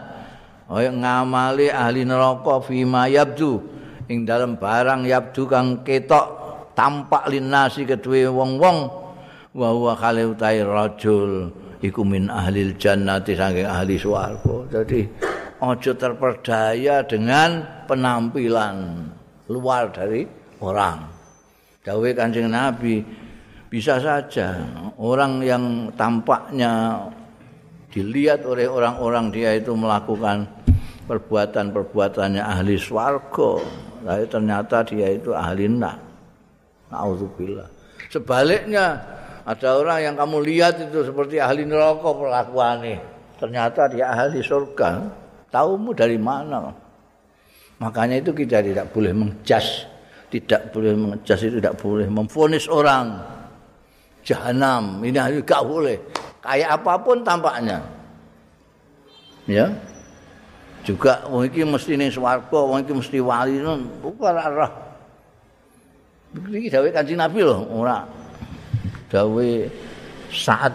Kaya 0.68 0.92
ngamali 0.92 1.72
ahli 1.72 2.04
neraka 2.04 2.60
fi 2.60 2.84
ma 2.84 3.08
yabdu. 3.08 3.62
Ing 4.10 4.28
dalam 4.28 4.60
barang 4.60 5.08
yabdu 5.08 5.48
kang 5.48 5.80
ketok 5.86 6.26
tampak 6.76 7.32
linasi 7.32 7.88
kedue 7.88 8.28
wong-wong 8.28 9.07
wa 9.54 9.68
huwa 9.72 9.92
khali 9.96 10.24
utawi 10.28 10.60
rajul 10.60 11.52
iku 11.80 12.02
min 12.04 12.28
ahli 12.28 12.74
jannati 12.76 13.32
saking 13.38 13.68
ahli 13.68 13.96
swarga. 13.96 14.56
Jadi 14.68 15.06
ojo 15.62 15.92
terperdaya 15.94 17.02
dengan 17.06 17.84
penampilan 17.86 18.76
luar 19.48 19.90
dari 19.94 20.26
orang. 20.60 21.08
Dawe 21.82 22.08
Kanjeng 22.12 22.52
Nabi 22.52 23.00
bisa 23.72 23.96
saja 24.00 24.60
orang 25.00 25.40
yang 25.40 25.88
tampaknya 25.96 27.00
dilihat 27.88 28.44
oleh 28.44 28.68
orang-orang 28.68 29.32
dia 29.32 29.56
itu 29.56 29.72
melakukan 29.72 30.44
perbuatan-perbuatannya 31.08 32.44
ahli 32.44 32.76
swarga, 32.76 33.64
tapi 34.04 34.24
ternyata 34.28 34.84
dia 34.84 35.08
itu 35.16 35.32
ahli 35.32 35.64
nak. 35.64 35.96
Nauzubillah. 36.92 37.68
Sebaliknya 38.12 39.00
Ada 39.48 39.80
orang 39.80 39.98
yang 40.04 40.14
kamu 40.20 40.44
lihat 40.44 40.76
itu 40.76 41.08
seperti 41.08 41.40
ahli 41.40 41.64
neraka 41.64 42.12
perlakuannya. 42.12 43.00
Ternyata 43.40 43.88
dia 43.88 44.12
ahli 44.12 44.44
surga. 44.44 45.08
Taumu 45.48 45.96
dari 45.96 46.20
mana? 46.20 46.68
Makanya 47.80 48.20
itu 48.20 48.36
kita 48.36 48.60
tidak 48.60 48.92
boleh 48.92 49.16
menjas. 49.16 49.88
Tidak 50.28 50.68
boleh 50.68 50.92
menjas 50.92 51.40
itu 51.40 51.56
tidak 51.56 51.80
boleh 51.80 52.04
memfonis 52.12 52.68
orang. 52.68 53.24
Jahanam. 54.20 55.00
Ini 55.00 55.16
ahli 55.16 55.40
gak 55.40 55.64
boleh. 55.64 55.96
Kayak 56.44 56.84
apa 56.84 56.92
pun 57.00 57.24
tampaknya. 57.24 57.80
Ya. 59.48 59.72
Juga 60.84 61.24
mungkin 61.24 61.72
mesti 61.72 61.96
ini 61.96 62.12
swarga, 62.12 62.68
mungkin 62.68 63.00
mesti 63.00 63.16
wali. 63.16 63.64
Bukan 64.04 64.34
arah. 64.36 64.72
Ini 66.36 66.68
dawai 66.68 66.92
kanji 66.92 67.16
Nabi 67.16 67.40
loh. 67.40 67.64
Orang 67.72 68.17
dawe 69.08 69.50
saat 70.28 70.72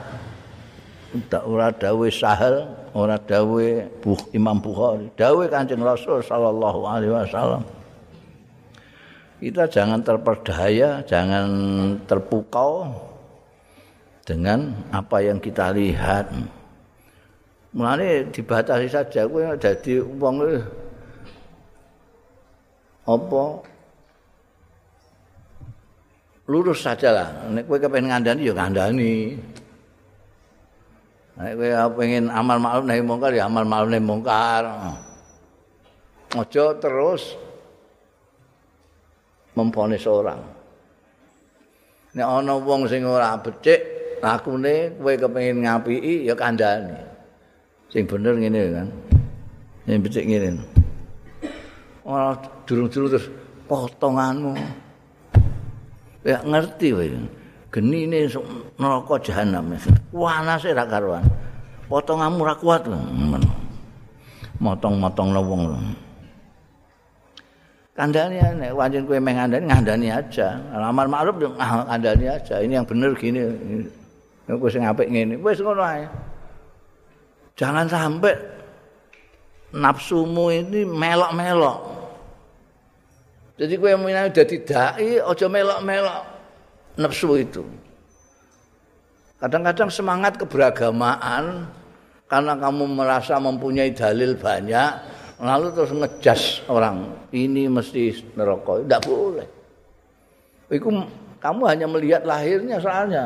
ora 1.46 1.70
dawe 1.70 2.08
sahal 2.10 2.66
ora 2.98 3.22
dawe 3.22 3.68
buh 4.02 4.22
Imam 4.34 4.58
Bukhari 4.58 5.14
dawe 5.14 5.44
Kanjeng 5.46 5.86
Rasul 5.86 6.26
sallallahu 6.26 6.80
alaihi 6.90 7.14
wasallam. 7.14 7.64
Kita 9.44 9.68
jangan 9.68 10.00
terperdaya 10.02 11.04
jangan 11.04 11.48
terpukau 12.08 12.90
dengan 14.24 14.72
apa 14.90 15.20
yang 15.20 15.38
kita 15.38 15.76
lihat. 15.76 16.32
Mulane 17.76 18.32
dibatasi 18.32 18.88
saja 18.88 19.28
kowe 19.28 19.44
dadi 19.60 20.00
wong 20.00 20.36
apa 23.04 23.44
lurus 26.48 26.84
saja 26.84 27.10
lah. 27.16 27.30
Nek 27.52 27.64
kowe 27.68 27.80
kepengen 27.80 28.12
ngandani 28.12 28.42
ya 28.44 28.54
ngandani. 28.54 29.14
Nek 31.40 31.52
kowe 31.56 31.70
pengen 32.00 32.28
amal 32.28 32.58
ma'ruf 32.60 32.84
nahi 32.84 33.02
mungkar 33.04 33.32
ya 33.32 33.48
amal 33.48 33.64
ma'ruf 33.64 33.90
nahi 33.92 34.04
mungkar. 34.04 34.64
Ojo 36.34 36.66
terus 36.82 37.38
memponis 39.56 40.04
orang. 40.10 40.42
Nek 42.14 42.28
ana 42.28 42.54
wong 42.60 42.86
sing 42.92 43.08
ora 43.08 43.40
becik 43.40 43.82
lakune 44.20 45.00
kowe 45.00 45.14
kepengin 45.16 45.64
ngapiki 45.64 46.28
ya 46.28 46.36
kandhani. 46.36 47.00
Sing 47.88 48.04
bener 48.04 48.36
ngene 48.36 48.62
kan. 48.74 48.88
Sing 49.88 49.98
becik 50.04 50.26
ngene. 50.28 50.60
Ora 52.04 52.36
durung-durung 52.68 53.16
terus 53.16 53.32
potonganmu. 53.64 54.83
Ya 56.24 56.40
ngerti 56.44 56.90
wae 56.96 57.12
genine 57.74 58.30
neraka 58.80 59.16
jahanam. 59.22 59.76
Wanase 60.14 60.72
ra 60.72 60.88
karuan. 60.88 61.26
Potonganmu 61.90 62.42
ra 62.48 62.56
kuat 62.58 62.88
motong-motong 64.64 65.30
wong 65.36 65.62
kandani 67.94 68.42
nek 68.42 68.74
wancen 68.74 69.06
kowe 69.06 69.20
meng 69.22 69.38
ngandani 69.70 70.10
aja. 70.10 70.58
Amal 70.74 71.06
ma'ruf 71.06 71.38
ngandani 71.38 72.26
aja. 72.26 72.58
Ini 72.62 72.82
yang 72.82 72.88
bener 72.88 73.14
gini. 73.14 73.42
Kowe 74.50 74.70
sing 74.72 74.82
apik 74.88 75.10
ngene. 75.10 75.38
Wis 75.42 75.62
ngono 75.62 75.86
ae. 75.86 76.10
Jangan 77.54 77.86
sampai 77.86 78.34
nafsumu 79.74 80.50
ini 80.50 80.86
melok-melok 80.90 81.93
Jadi 83.54 83.74
kowe 83.78 83.94
menawi 83.94 84.34
dadi 84.34 84.58
dai 84.66 85.22
aja 85.22 85.46
melok-melok. 85.46 86.24
Nafsu 86.98 87.38
itu. 87.38 87.62
Kadang-kadang 89.38 89.90
semangat 89.90 90.38
keberagamaan 90.38 91.68
karena 92.30 92.54
kamu 92.58 92.86
merasa 92.98 93.38
mempunyai 93.38 93.94
dalil 93.94 94.38
banyak 94.38 94.92
lalu 95.42 95.68
terus 95.76 95.92
ngejas 95.92 96.42
orang 96.70 97.14
ini 97.34 97.70
mesti 97.70 98.34
neraka. 98.34 98.82
Tidak 98.82 99.02
boleh. 99.06 99.48
Itu 100.72 100.90
kamu 101.44 101.62
hanya 101.70 101.86
melihat 101.90 102.24
lahirnya 102.26 102.80
soalnya. 102.80 103.26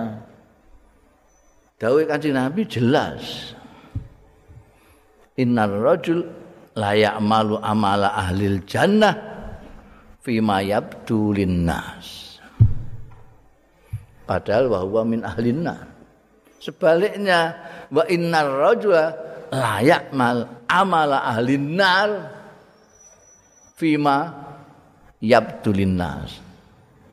Dawe 1.77 2.01
kanjeng 2.09 2.33
Nabi 2.33 2.65
jelas. 2.65 3.53
Innar 5.37 5.69
rajul 5.69 6.25
la 6.73 6.97
ya'malu 6.97 7.61
amala 7.61 8.09
ahlil 8.17 8.57
jannah 8.65 9.36
fima 10.27 10.59
yabdu 10.59 11.31
linnas 11.31 12.35
padahal 14.27 14.67
bahwa 14.67 15.07
min 15.07 15.23
ahlin 15.23 15.63
nar 15.63 15.87
sebaliknya 16.59 17.55
wa 17.87 18.03
innar 18.11 18.51
rajula 18.51 19.15
la 19.55 19.79
ya'mal 19.79 20.67
amala 20.67 21.23
ahlin 21.31 21.79
nar 21.79 22.09
fima 23.79 24.35
yabdu 25.23 25.71
linnas 25.71 26.43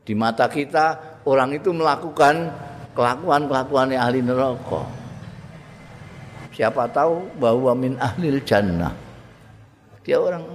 di 0.03 0.13
mata 0.19 0.51
kita 0.51 1.15
orang 1.25 1.55
itu 1.55 1.73
melakukan 1.73 2.53
kelakuan-kelakuan 2.95 3.93
ahli 3.97 4.23
neraka. 4.23 4.87
Siapa 6.55 6.87
tahu 6.93 7.35
bahwa 7.43 7.75
min 7.75 7.99
ahli 7.99 8.31
jannah. 8.47 8.95
Dia 10.07 10.23
orang 10.23 10.47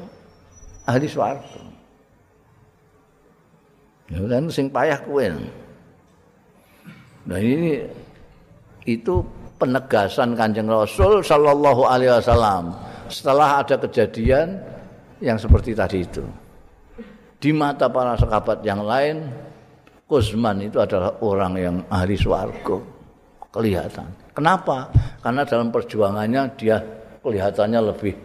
ahli 0.88 1.06
swarga. 1.10 1.69
Ya 4.10 4.20
kan 4.26 4.50
sing 4.50 4.68
payah 4.74 4.98
kowe. 5.06 5.26
Nah 7.30 7.40
ini 7.40 7.86
itu 8.90 9.22
penegasan 9.62 10.34
Kanjeng 10.34 10.66
Rasul 10.66 11.22
sallallahu 11.22 11.86
alaihi 11.86 12.10
wasallam 12.18 12.74
setelah 13.12 13.62
ada 13.62 13.78
kejadian 13.78 14.58
yang 15.22 15.38
seperti 15.38 15.76
tadi 15.76 16.02
itu 16.02 16.24
di 17.38 17.52
mata 17.54 17.92
para 17.92 18.16
sahabat 18.16 18.64
yang 18.64 18.82
lain 18.82 19.30
Kusman 20.10 20.58
itu 20.66 20.82
adalah 20.82 21.14
orang 21.22 21.54
yang 21.54 21.76
ahli 21.86 22.18
swargo 22.18 22.82
kelihatan. 23.54 24.10
Kenapa? 24.34 24.90
Karena 25.22 25.46
dalam 25.46 25.70
perjuangannya 25.70 26.50
dia 26.58 26.82
kelihatannya 27.22 27.94
lebih 27.94 28.18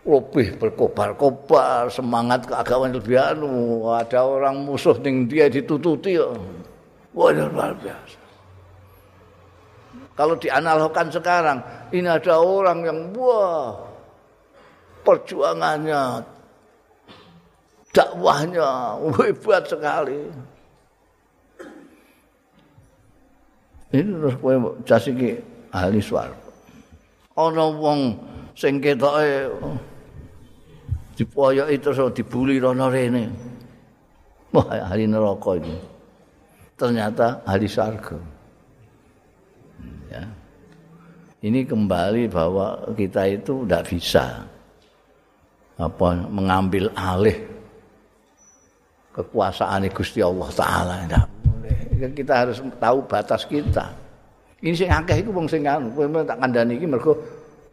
lebih 0.00 0.56
berkobar-kobar, 0.56 1.92
semangat 1.92 2.48
keagamaan 2.48 2.96
lebih 2.96 3.20
anu. 3.20 3.84
Ada 3.92 4.24
orang 4.24 4.64
musuh 4.64 4.96
ning 5.00 5.28
dia 5.28 5.52
ditututi. 5.52 6.16
Wah, 7.12 7.30
luar 7.34 7.76
biasa. 7.76 8.18
Kalau 10.16 10.36
dianalogkan 10.36 11.08
sekarang, 11.08 11.58
ini 11.96 12.04
ada 12.04 12.36
orang 12.36 12.84
yang 12.84 12.98
wah 13.16 13.72
perjuangannya 15.00 16.20
dakwahnya 17.90 19.00
hebat 19.16 19.64
sekali. 19.64 20.20
Ini 23.90 24.06
terus 24.06 24.36
kowe 24.38 24.54
jas 24.86 25.04
iki 25.10 25.34
ahli 25.74 25.98
swarga. 25.98 26.36
Ana 27.34 27.66
wong 27.74 28.14
sing 28.54 28.78
ketoke 28.78 29.50
dipoyoki 31.20 31.76
terus 31.76 32.00
dibuli 32.16 32.56
rono 32.56 32.88
rene. 32.88 33.24
Wah, 34.56 34.72
ahli 34.72 35.04
neraka 35.04 35.52
ini. 35.60 35.76
Ternyata 36.80 37.44
ahli 37.44 37.68
swarga. 37.68 38.16
Ya. 40.08 40.24
Ini 41.44 41.68
kembali 41.68 42.24
bahwa 42.32 42.88
kita 42.96 43.28
itu 43.28 43.68
tidak 43.68 43.84
bisa 43.92 44.24
apa 45.80 46.08
mengambil 46.28 46.92
alih 46.96 47.36
kekuasaan 49.16 49.88
Gusti 49.92 50.20
Allah 50.20 50.48
taala 50.52 50.94
ndak 51.08 51.26
Kita 52.16 52.32
harus 52.48 52.64
tahu 52.80 53.04
batas 53.04 53.44
kita. 53.44 53.92
Ini 54.64 54.72
sing 54.72 54.88
akeh 54.88 55.20
iku 55.20 55.36
wong 55.36 55.48
sing 55.48 55.68
anu, 55.68 55.92
kowe 55.92 56.08
tak 56.24 56.40
kandhani 56.40 56.80
iki 56.80 56.88
mergo 56.88 57.12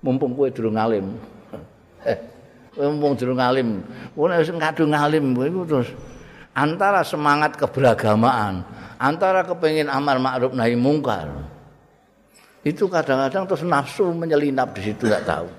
mumpung 0.03 0.35
kowe 0.35 0.51
durung 0.51 0.75
alim. 0.75 1.15
Mumpung 2.77 3.17
durung 3.17 3.41
alim. 3.41 3.81
Kowe 4.13 4.29
nek 4.29 4.45
sing 4.45 4.61
kadung 4.61 4.93
alim 4.93 5.33
iku 5.33 5.65
terus 5.65 5.89
antara 6.53 7.01
semangat 7.01 7.57
keberagamaan, 7.57 8.61
antara 9.01 9.41
kepengen 9.41 9.89
amar 9.89 10.21
ma'ruf 10.21 10.53
nahi 10.53 10.77
mungkar. 10.77 11.25
Itu 12.61 12.85
kadang-kadang 12.85 13.49
terus 13.49 13.63
nafsu 13.65 14.13
menyelinap 14.13 14.77
di 14.77 14.93
situ 14.93 15.09
enggak 15.09 15.25
tahu. 15.25 15.49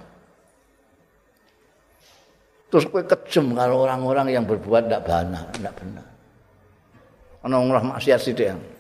Terus 2.69 2.85
kowe 2.87 3.03
kejem 3.03 3.57
kalau 3.57 3.89
orang-orang 3.89 4.31
yang 4.31 4.45
berbuat 4.47 4.87
tidak 4.87 5.03
benar, 5.09 5.45
tidak 5.57 5.75
benar. 5.81 6.07
Ana 7.43 7.55
wong 7.59 7.71
maksiat 7.97 8.21
sithik. 8.21 8.78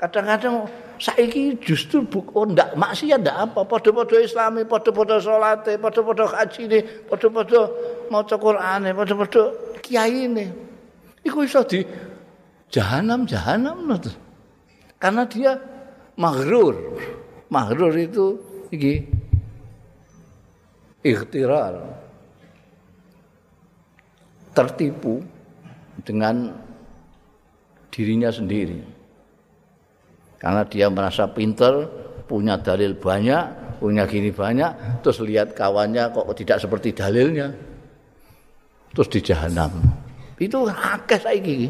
Kadang-kadang 0.00 0.64
saiki 0.96 1.60
justru 1.60 2.00
bukan 2.00 2.56
ndak 2.56 2.72
maksiat 2.72 3.20
ndak 3.20 3.36
apa, 3.52 3.60
padha-padha 3.68 4.16
islami, 4.24 4.64
padha-padha 4.64 5.20
salate, 5.20 5.76
padha-padha 5.76 6.24
hajine, 6.40 6.80
padha-padha 7.04 7.68
maca 8.08 8.36
Qur'ane, 8.40 8.96
padha-padha 8.96 9.42
kiyaine. 9.84 10.56
Iku 11.20 11.44
iso 11.44 11.60
di 11.68 11.84
jahanam 12.72 13.28
jahanam 13.28 13.84
no. 13.84 14.00
Karena 14.96 15.28
dia 15.28 15.60
maghrur. 16.16 16.96
Maghrur 17.52 17.92
itu 17.92 18.40
iki 18.72 19.04
ikhtirar. 21.04 22.00
tertipu 24.50 25.22
dengan 26.02 26.50
dirinya 27.90 28.30
sendiri. 28.34 28.82
Karena 30.40 30.64
dia 30.64 30.88
merasa 30.88 31.28
pinter, 31.28 31.84
punya 32.24 32.56
dalil 32.56 32.96
banyak, 32.96 33.76
punya 33.76 34.08
gini 34.08 34.32
banyak, 34.32 35.04
terus 35.04 35.20
lihat 35.20 35.52
kawannya 35.52 36.08
kok 36.16 36.32
tidak 36.32 36.64
seperti 36.64 36.96
dalilnya. 36.96 37.52
Terus 38.96 39.08
di 39.12 39.20
jahanam. 39.20 39.68
Itu 40.40 40.64
akeh 40.64 41.20
saiki. 41.20 41.68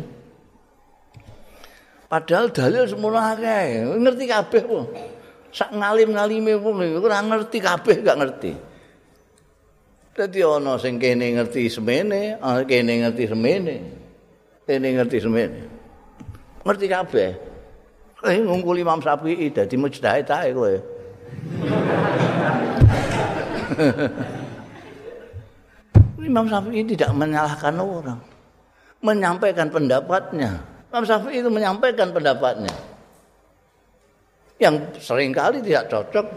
Padahal 2.06 2.54
dalil 2.54 2.86
semua 2.86 3.34
akeh, 3.34 3.90
ngerti 3.98 4.24
kabeh 4.30 4.62
kok. 4.62 4.86
Sak 5.50 5.74
ngalim-ngalime 5.74 6.54
wong 6.62 7.02
ora 7.02 7.18
ngerti 7.26 7.58
kabeh 7.58 8.06
gak 8.06 8.18
ngerti. 8.22 8.52
Dadi 10.14 10.46
ana 10.46 10.78
sing 10.78 11.02
kene 11.02 11.34
ngerti 11.34 11.66
semene, 11.66 12.38
ana 12.38 12.62
kene 12.62 13.02
ngerti 13.02 13.24
semene. 13.26 13.76
Kene 14.62 14.88
ngerti 14.94 15.18
semene. 15.18 15.58
Ngerti 16.62 16.86
kabeh. 16.86 17.49
Kowe 18.20 18.36
ngungkul 18.36 18.84
Imam 18.84 19.00
Syafi'i 19.00 19.48
dadi 19.48 19.80
mujtahid 19.80 20.28
ae 20.28 20.52
kowe. 20.52 20.76
Imam 26.30 26.44
Syafi'i 26.44 26.84
tidak 26.84 27.16
menyalahkan 27.16 27.80
orang. 27.80 28.20
Menyampaikan 29.00 29.72
pendapatnya. 29.72 30.60
Imam 30.92 31.04
Syafi'i 31.08 31.40
itu 31.40 31.48
menyampaikan 31.48 32.12
pendapatnya. 32.12 32.76
Yang 34.60 35.00
sering 35.00 35.32
kali 35.32 35.64
tidak 35.64 35.88
cocok 35.88 36.28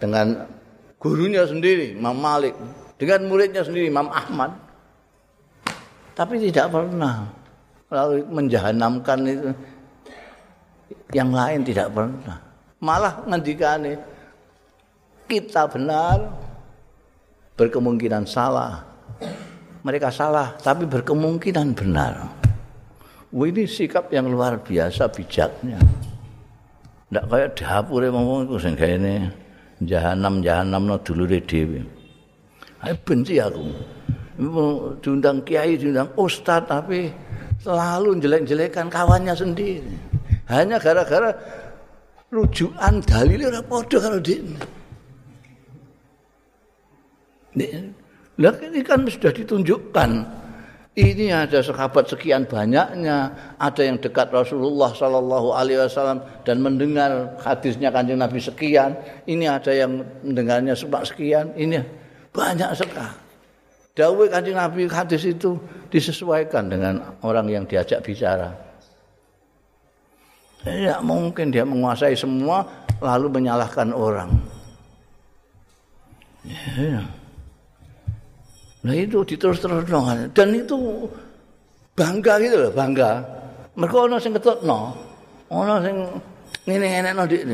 dengan 0.00 0.48
gurunya 0.96 1.44
sendiri, 1.44 1.92
Imam 2.00 2.16
Malik. 2.16 2.56
dengan 3.00 3.32
muridnya 3.32 3.64
sendiri 3.64 3.88
Imam 3.88 4.12
Ahmad 4.12 4.52
tapi 6.12 6.36
tidak 6.36 6.68
pernah 6.68 7.32
lalu 7.88 8.28
menjahanamkan 8.28 9.18
itu 9.24 9.48
yang 11.10 11.30
lain 11.30 11.66
tidak 11.66 11.90
pernah 11.92 12.38
malah 12.80 13.22
ngendikane 13.26 13.98
kita 15.30 15.68
benar 15.70 16.30
berkemungkinan 17.54 18.24
salah 18.26 18.82
mereka 19.84 20.08
salah 20.08 20.56
tapi 20.60 20.84
berkemungkinan 20.88 21.72
benar 21.76 22.40
Wah, 23.30 23.46
ini 23.46 23.62
sikap 23.62 24.10
yang 24.10 24.26
luar 24.26 24.58
biasa 24.58 25.06
bijaknya. 25.06 25.78
Tidak 25.78 27.24
kayak 27.30 27.54
dapur 27.54 28.02
yang 28.02 28.18
ngomong 28.18 28.50
itu 28.50 28.58
sehingga 28.58 28.86
ini 28.90 29.14
jahanam 29.86 30.42
jahanam 30.42 30.82
no 30.90 30.98
dulu 30.98 31.30
dewi. 31.30 31.78
Saya 32.82 32.94
benci 33.06 33.38
aku. 33.38 33.70
Diundang 34.98 35.46
kiai, 35.46 35.78
diundang 35.78 36.10
ustad, 36.18 36.66
tapi 36.66 37.14
selalu 37.62 38.18
jelek-jelekan 38.18 38.90
kawannya 38.90 39.34
sendiri. 39.38 40.09
Hanya 40.50 40.82
gara-gara 40.82 41.30
rujukan 42.34 43.02
dalilnya 43.06 43.54
udah 43.54 43.64
podo 43.66 43.96
kalau 44.02 44.18
di 44.18 44.38
Lah 48.40 48.54
ini 48.62 48.80
kan 48.80 49.04
sudah 49.04 49.30
ditunjukkan. 49.34 50.10
Ini 50.90 51.30
ada 51.30 51.62
sahabat 51.62 52.10
sekian 52.10 52.50
banyaknya, 52.50 53.30
ada 53.62 53.82
yang 53.86 54.02
dekat 54.02 54.34
Rasulullah 54.34 54.90
Sallallahu 54.90 55.54
Alaihi 55.54 55.78
Wasallam 55.86 56.18
dan 56.42 56.58
mendengar 56.58 57.38
hadisnya 57.38 57.94
kanjeng 57.94 58.18
Nabi 58.18 58.42
sekian. 58.42 58.98
Ini 59.22 59.46
ada 59.46 59.70
yang 59.70 60.02
mendengarnya 60.26 60.74
sekian. 60.74 61.54
Ini 61.54 61.78
banyak 62.34 62.70
sekali. 62.74 63.16
Dawe 63.94 64.24
kanjeng 64.34 64.58
Nabi 64.58 64.90
hadis 64.90 65.22
itu 65.30 65.60
disesuaikan 65.94 66.66
dengan 66.66 67.14
orang 67.22 67.46
yang 67.46 67.64
diajak 67.70 68.02
bicara. 68.02 68.69
Tidak 70.60 71.00
mungkin 71.00 71.48
dia 71.48 71.64
menguasai 71.64 72.12
semua 72.12 72.60
lalu 73.00 73.40
menyalahkan 73.40 73.96
orang. 73.96 74.28
Ya. 76.44 77.00
Nah 78.80 78.94
itu 78.96 79.24
diterus-terus 79.24 79.84
dan 80.32 80.48
itu 80.56 81.08
bangga 81.96 82.40
gitu 82.40 82.56
loh, 82.68 82.72
bangga. 82.72 83.24
Mereka 83.76 83.96
ono 84.08 84.16
sing 84.20 84.32
ketutno, 84.36 84.96
ono 85.52 85.74
sing 85.84 85.96
ngene-ngene 86.64 87.10
no 87.12 87.24
dik 87.24 87.44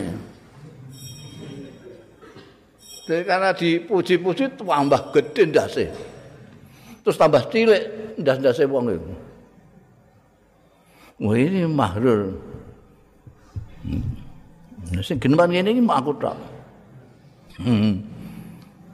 Jadi 3.06 3.22
karena 3.22 3.54
dipuji-puji 3.54 4.58
tambah 4.58 5.14
gede 5.14 5.42
ndase. 5.46 5.86
Terus 7.06 7.14
tambah 7.14 7.46
cilik 7.54 8.18
ndas-ndase 8.18 8.66
wong 8.66 8.90
itu. 8.90 9.10
Wah 11.22 11.38
ini 11.38 11.62
mahrur. 11.70 12.34
Hmm. 13.86 14.02
Sing 15.02 15.22
geneman 15.22 15.50
ngene 15.54 15.70
iki 15.70 15.82
aku 15.86 16.10
tok. 16.18 16.34
Hmm. 17.62 18.02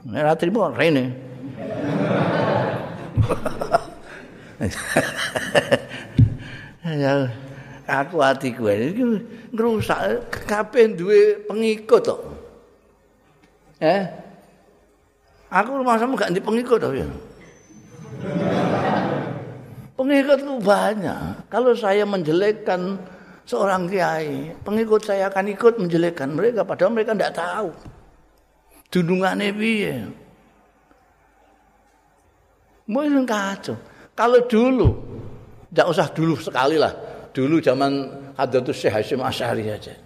Nek 0.05 0.21
ra 0.21 0.33
trimo 0.37 0.69
rene. 0.69 1.09
ya 6.83 7.27
aku 7.89 8.21
atiku 8.21 8.69
iki 8.69 9.03
ngrusak 9.53 10.29
kabeh 10.45 10.93
duwe 10.93 11.41
pengikut 11.49 12.01
to. 12.05 12.17
Eh? 13.81 14.05
Aku 15.53 15.77
rumah 15.81 16.01
sama 16.01 16.17
gak 16.17 16.33
di 16.33 16.41
pengikut 16.41 16.81
to 16.81 16.89
ya. 16.93 17.05
Pengikut 19.93 20.37
itu 20.41 20.55
banyak. 20.57 21.45
Kalau 21.53 21.77
saya 21.77 22.01
menjelekkan 22.07 22.97
seorang 23.43 23.87
kiai, 23.87 24.55
pengikut 24.63 25.01
saya 25.03 25.27
akan 25.27 25.45
ikut 25.51 25.73
menjelekkan 25.79 26.31
mereka 26.31 26.63
padahal 26.63 26.91
mereka 26.95 27.11
tidak 27.15 27.35
tahu. 27.35 27.69
Dunungane 28.93 29.49
piye? 29.55 29.95
Mungkin 32.87 33.23
kacau. 33.25 33.79
Kalau 34.13 34.45
dulu, 34.45 34.89
tidak 35.73 35.87
usah 35.89 36.07
dulu 36.13 36.35
sekali 36.37 36.77
lah. 36.77 36.93
Dulu 37.33 37.57
zaman 37.57 37.91
Hadratus 38.37 38.77
Syekh 38.77 38.93
Hashim 38.93 39.25
Asyari 39.25 39.65
aja. 39.73 39.97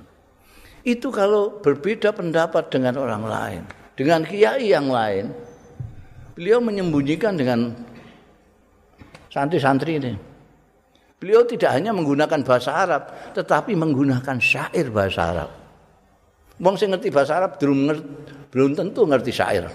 Itu 0.88 1.12
kalau 1.12 1.60
berbeda 1.60 2.16
pendapat 2.16 2.72
dengan 2.72 2.96
orang 2.96 3.24
lain, 3.28 3.62
dengan 4.00 4.24
kiai 4.24 4.72
yang 4.72 4.88
lain, 4.88 5.36
beliau 6.32 6.64
menyembunyikan 6.64 7.36
dengan 7.36 7.76
santri-santri 9.28 10.00
ini. 10.00 10.14
Beliau 11.18 11.42
tidak 11.50 11.74
hanya 11.74 11.90
menggunakan 11.98 12.46
bahasa 12.46 12.78
Arab, 12.78 13.10
tetapi 13.34 13.74
menggunakan 13.74 14.38
syair 14.38 14.94
bahasa 14.94 15.22
Arab. 15.34 15.50
Wong 16.62 16.78
sing 16.78 16.94
ngerti 16.94 17.10
bahasa 17.10 17.42
Arab 17.42 17.58
belum 17.58 17.90
belum 18.54 18.72
tentu 18.78 19.02
ngerti 19.06 19.32
syair. 19.34 19.66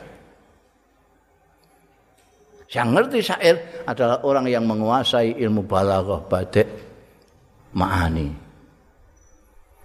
Yang 2.70 2.88
ngerti 2.94 3.18
syair 3.20 3.56
adalah 3.84 4.22
orang 4.22 4.46
yang 4.48 4.64
menguasai 4.64 5.34
ilmu 5.42 5.66
balaghah 5.66 6.22
badek 6.30 6.68
ma'ani. 7.74 8.28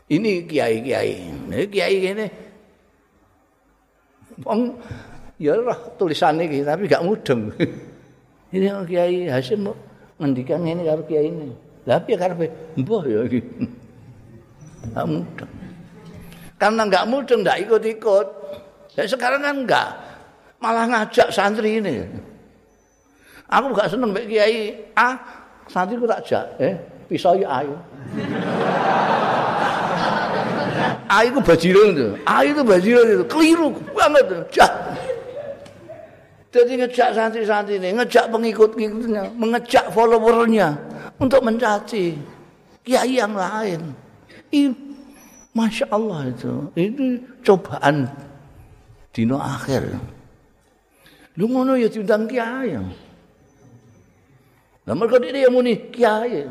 Ini 0.07 0.31
kiai-kiai. 0.47 1.13
Ini 1.51 1.65
kiai 1.67 1.97
ini. 1.99 2.27
Wong 4.45 4.61
ya 5.41 5.57
lah 5.57 5.77
tulisan 5.97 6.37
ini 6.37 6.61
tapi 6.61 6.85
gak 6.85 7.01
mudeng. 7.01 7.49
ini 8.55 8.65
kiai 8.87 9.25
Hasim 9.27 9.67
ngendikan 10.17 10.65
ini 10.65 10.83
karo 10.85 11.01
kiai 11.05 11.29
ini. 11.29 11.49
Lah 11.87 12.01
piye 12.03 12.17
karepe? 12.19 12.49
Mbah 12.77 13.03
ya 13.07 13.19
iki. 13.25 13.39
Mudeng. 14.97 15.51
Karena 16.57 16.81
gak 16.89 17.05
mudeng 17.05 17.41
gak 17.45 17.61
ikut-ikut. 17.63 18.27
Ya 18.97 19.05
sekarang 19.05 19.45
kan 19.45 19.55
enggak. 19.63 19.89
Malah 20.57 20.85
ngajak 20.89 21.29
santri 21.29 21.77
ini. 21.77 22.01
Aku 23.47 23.71
gak 23.77 23.93
seneng 23.93 24.11
mbek 24.11 24.25
kiai. 24.27 24.73
Ah, 24.97 25.15
santri 25.69 25.95
ku 26.01 26.09
tak 26.09 26.25
jak, 26.25 26.43
eh, 26.59 26.75
pisau 27.07 27.37
ya 27.37 27.61
ayo. 27.61 27.77
ayo 31.07 31.27
ku 31.31 31.41
bajirung 31.45 31.95
tuh. 31.95 32.11
Ayo 32.27 32.49
itu 32.57 32.63
bajirung 32.65 33.07
itu 33.07 33.25
keliru 33.31 33.67
banget 33.95 34.23
tuh. 34.27 34.41
Jadi 36.47 36.79
ngejak 36.79 37.09
santri-santri 37.11 37.75
ini, 37.75 37.91
ngejak 37.99 38.31
pengikut-pengikutnya, 38.31 39.35
mengejak 39.35 39.91
followernya 39.91 40.79
untuk 41.19 41.43
mencaci 41.43 42.15
kiai 42.87 43.19
yang 43.19 43.35
lain. 43.35 43.91
Ini, 44.47 44.71
Masya 45.51 45.91
Allah 45.91 46.31
itu, 46.31 46.71
itu 46.79 47.19
cobaan 47.43 48.07
dino 49.11 49.41
akhir. 49.43 49.91
Lu 51.35 51.51
ngono 51.51 51.75
ya 51.75 51.91
diundang 51.91 52.25
kiai. 52.31 52.79
Nah, 54.87 54.93
mereka 54.95 55.19
dia 55.19 55.43
yang 55.43 55.51
muni 55.51 55.91
kiai. 55.91 56.47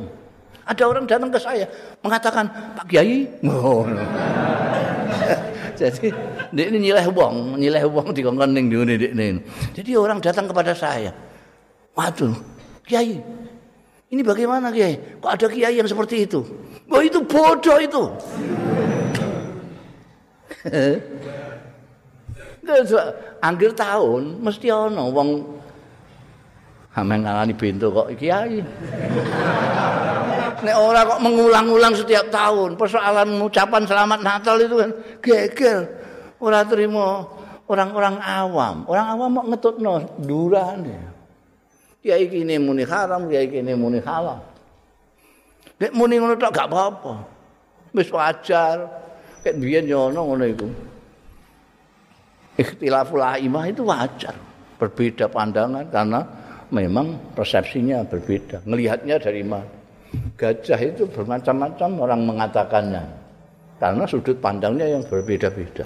Ada 0.66 0.82
orang 0.82 1.06
datang 1.06 1.30
ke 1.30 1.38
saya 1.38 1.64
mengatakan 2.02 2.50
Pak 2.74 2.90
Kiai. 2.90 3.24
Oh. 3.46 3.86
Jadi 5.78 6.10
ini 6.52 6.78
nilai 6.90 7.06
uang, 7.08 7.58
nilai 7.58 7.82
uang 7.82 8.14
di 8.14 8.20
kongkong 8.22 8.52
ning 8.52 8.70
dunia 8.70 8.94
ini. 8.94 9.40
Jadi 9.74 9.90
orang 9.96 10.20
datang 10.22 10.46
kepada 10.46 10.76
saya, 10.76 11.10
waduh, 11.96 12.34
Kiai, 12.86 13.18
ini 14.12 14.22
bagaimana 14.22 14.70
Kiai? 14.70 15.18
Kok 15.18 15.30
ada 15.30 15.46
Kiai 15.50 15.74
yang 15.74 15.88
seperti 15.90 16.28
itu? 16.28 16.44
Oh 16.86 17.02
itu 17.02 17.18
bodoh 17.26 17.78
itu. 17.82 18.02
Angger 23.46 23.72
tahun 23.78 24.42
mesti 24.42 24.66
ono 24.74 25.06
wong 25.14 25.56
Amen 26.96 27.20
ngalani 27.20 27.52
pintu 27.52 27.92
kok 27.92 28.08
kiai. 28.16 28.64
Nek 30.64 30.76
ora 30.80 31.04
kok 31.04 31.20
mengulang-ulang 31.20 31.92
setiap 31.92 32.32
tahun 32.32 32.80
persoalan 32.80 33.36
ucapan 33.36 33.84
selamat 33.84 34.24
Natal 34.24 34.56
itu 34.64 34.80
kan 34.80 34.90
geger. 35.20 35.84
Ora 36.40 36.60
terima 36.68 37.24
orang-orang 37.66 38.16
awam. 38.20 38.76
Orang 38.86 39.06
awam 39.08 39.30
mau 39.32 39.44
ngetutno 39.48 39.92
durane. 40.20 40.98
Kiai 42.04 42.28
kene 42.30 42.60
muni 42.62 42.84
haram, 42.86 43.26
kiai 43.26 43.48
kene 43.50 43.72
muni 43.74 43.98
halal. 44.04 44.38
Nek 45.76 45.92
muni 45.92 46.16
ngono 46.16 46.38
tok 46.38 46.52
gak 46.54 46.68
apa-apa. 46.70 47.14
Wis 47.92 48.08
wajar. 48.12 48.76
Kayak 49.42 49.56
biyen 49.58 49.84
yo 49.90 50.12
ono 50.12 50.20
ngono 50.32 50.44
iku. 50.46 50.68
Ikhtilaful 52.56 53.20
aimah 53.20 53.64
itu 53.68 53.82
wajar. 53.84 54.36
Berbeda 54.76 55.28
pandangan 55.32 55.88
karena 55.88 56.20
memang 56.68 57.32
persepsinya 57.32 58.04
berbeda. 58.04 58.64
Melihatnya 58.68 59.16
dari 59.20 59.40
mana? 59.44 59.68
Gajah 60.36 60.80
itu 60.80 61.08
bermacam-macam 61.08 61.90
orang 62.00 62.20
mengatakannya. 62.24 63.04
Karena 63.76 64.04
sudut 64.08 64.40
pandangnya 64.40 64.88
yang 64.88 65.04
berbeda-beda. 65.04 65.84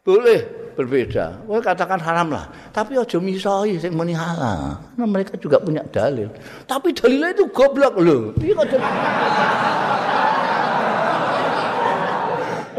Boleh 0.00 0.40
berbeda. 0.80 1.44
Wah 1.44 1.60
katakan 1.60 2.00
haram 2.00 2.32
lah. 2.32 2.48
Tapi 2.72 2.96
ojo 2.96 3.20
misoi 3.20 3.76
sing 3.76 3.92
muni 3.92 4.16
halal. 4.16 4.80
Nah, 4.96 5.04
mereka 5.04 5.36
juga 5.36 5.60
punya 5.60 5.84
dalil. 5.92 6.32
Tapi 6.64 6.96
dalilnya 6.96 7.36
itu 7.36 7.44
goblok 7.52 8.00
loh. 8.00 8.32
Iya 8.40 8.64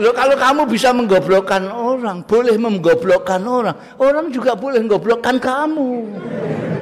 Loh, 0.01 0.17
kalau 0.17 0.33
kamu 0.33 0.61
bisa 0.65 0.89
menggoblokkan 0.89 1.69
orang, 1.69 2.25
boleh 2.25 2.57
menggoblokkan 2.57 3.37
orang, 3.45 3.77
orang 4.01 4.33
juga 4.33 4.57
boleh 4.57 4.81
menggoblokkan 4.81 5.37
kamu. 5.37 6.09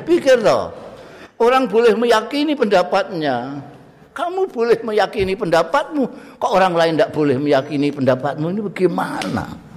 Pikir 0.07 0.39
toh, 0.39 0.71
orang 1.35 1.67
boleh 1.67 1.99
meyakini 1.99 2.55
pendapatnya. 2.55 3.59
Kamu 4.15 4.47
boleh 4.47 4.79
meyakini 4.87 5.35
pendapatmu, 5.35 6.03
kok 6.39 6.47
orang 6.47 6.71
lain 6.71 6.95
tidak 6.95 7.11
boleh 7.11 7.35
meyakini 7.35 7.91
pendapatmu 7.91 8.55
ini 8.55 8.61
bagaimana? 8.71 9.68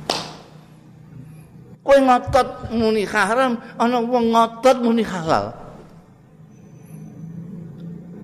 Kowe 1.82 1.98
ngotot 1.98 2.70
muni 2.70 3.02
haram, 3.02 3.58
ana 3.74 3.98
wong 3.98 4.30
ngotot 4.30 4.76
muni 4.86 5.02
halal. 5.02 5.50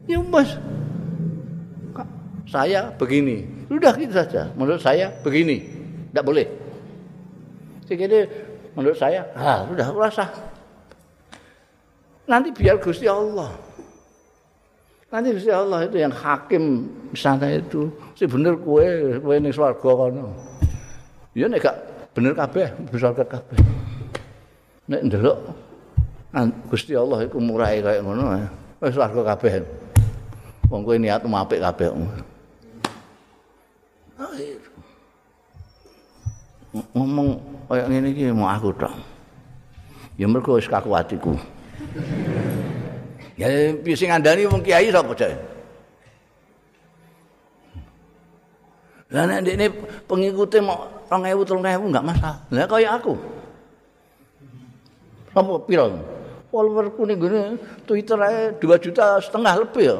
Ya 0.07 0.23
mas, 0.23 0.57
saya 2.49 2.89
begini, 2.97 3.45
Sudah 3.69 3.93
gitu 4.01 4.15
saja. 4.17 4.49
Menurut 4.57 4.81
saya 4.81 5.13
begini, 5.21 5.61
tidak 6.09 6.25
boleh. 6.25 6.47
Jadi 7.85 8.25
menurut 8.73 8.97
saya, 8.97 9.29
ah 9.37 9.69
sudah 9.69 9.87
rasa. 9.93 10.25
Nanti 12.25 12.49
biar 12.53 12.81
Gusti 12.81 13.05
Allah. 13.05 13.53
Nanti 15.09 15.33
Gusti 15.37 15.53
Allah 15.53 15.89
itu 15.89 15.97
yang 16.01 16.13
hakim 16.13 16.89
sana 17.13 17.49
itu. 17.53 17.93
Si 18.17 18.25
bener 18.25 18.57
kue, 18.61 19.17
kue 19.21 19.37
ning 19.41 19.53
swarga 19.53 19.81
kono. 19.81 20.33
Ya 21.37 21.49
nek 21.49 21.65
gak 21.65 21.77
bener 22.19 22.35
kabeh, 22.35 22.67
swarga 22.99 23.23
kabeh. 23.23 23.55
Nek 24.91 25.07
ndelok 25.07 25.39
Gusti 26.67 26.99
Allah 26.99 27.23
iku 27.31 27.39
murahe 27.39 27.79
kaya 27.79 28.03
ngono, 28.03 28.35
wis 28.83 28.91
swarga 28.91 29.23
kabeh. 29.23 29.63
Wong 30.67 30.83
kowe 30.83 30.99
niat 30.99 31.23
apik 31.23 31.63
kabeh. 31.63 31.95
ngomong 36.69 37.39
kaya 37.71 37.87
ngene 37.87 38.11
iki 38.11 38.35
mau 38.35 38.51
aku 38.51 38.75
tok. 38.75 38.91
Ya 40.19 40.27
mergo 40.27 40.59
wis 40.59 40.67
kaku 40.67 40.91
atiku. 40.99 41.39
Ya 43.39 43.47
sing 43.95 44.11
ngandani 44.11 44.51
wong 44.51 44.67
kiai 44.67 44.91
sapa 44.91 45.15
cek? 45.15 45.39
Lah 49.15 49.25
nek 49.31 49.71
pengikute 50.11 50.59
mau 50.59 50.98
2000 51.09 51.49
3000 51.49 51.89
enggak 51.89 52.05
masalah. 52.05 52.37
Lah 52.53 52.69
kaya 52.69 52.89
aku. 53.01 53.17
Apa 55.33 55.53
piro? 55.65 55.89
Followerku 56.49 57.05
ning 57.05 57.21
gone 57.21 57.61
Twitter 57.85 58.17
ae 58.25 58.57
2 58.57 58.85
juta 58.85 59.21
setengah 59.21 59.55
lebih 59.61 59.85
ya. 59.85 59.99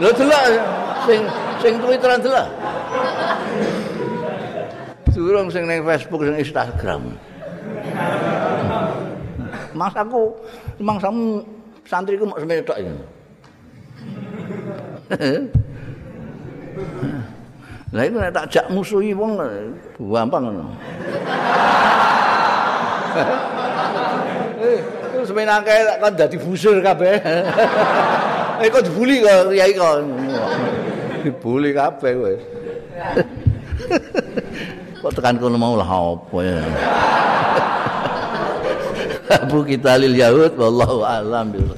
Lho 0.00 0.10
delok 0.16 0.44
sing 1.06 1.20
sing 1.62 1.74
Twitteran 1.78 2.18
delok. 2.22 2.48
Durung 5.14 5.46
sing 5.50 5.66
ning 5.66 5.82
Facebook 5.86 6.26
sing 6.26 6.38
Instagram. 6.38 7.02
Mas 9.74 9.94
aku 9.94 10.34
mangsamu 10.82 11.46
santriku 11.86 12.26
mau 12.26 12.38
semene 12.38 12.66
tok 12.66 12.78
iki. 12.78 12.94
Lah 17.90 18.02
iku 18.06 18.16
nek 18.22 18.30
tak 18.30 18.46
jak 18.46 18.66
musuhi 18.70 19.10
wong 19.10 19.34
gampang 19.98 20.42
ngono. 20.46 20.64
Eh, 24.60 24.76
terus 25.16 25.32
akeh 25.32 25.78
kan 25.98 26.12
dadi 26.12 26.36
busur 26.36 26.78
kabeh. 26.84 27.16
Eh 28.60 28.68
kok 28.68 28.84
dibuli 28.84 29.24
kok 29.24 29.56
kiai 29.56 29.72
kok. 29.72 30.04
Dibuli 31.24 31.72
kabeh 31.72 32.12
kowe. 32.12 32.34
Kok 35.00 35.12
tekan 35.16 35.40
kono 35.40 35.56
mau 35.56 35.80
lah 35.80 35.88
apa 35.88 36.38
ya. 36.44 36.60
Abu 39.40 39.64
kita 39.64 39.96
lil 39.96 40.12
Yahud 40.12 40.60
wallahu 40.60 41.08
alam 41.08 41.56
bil 41.56 41.72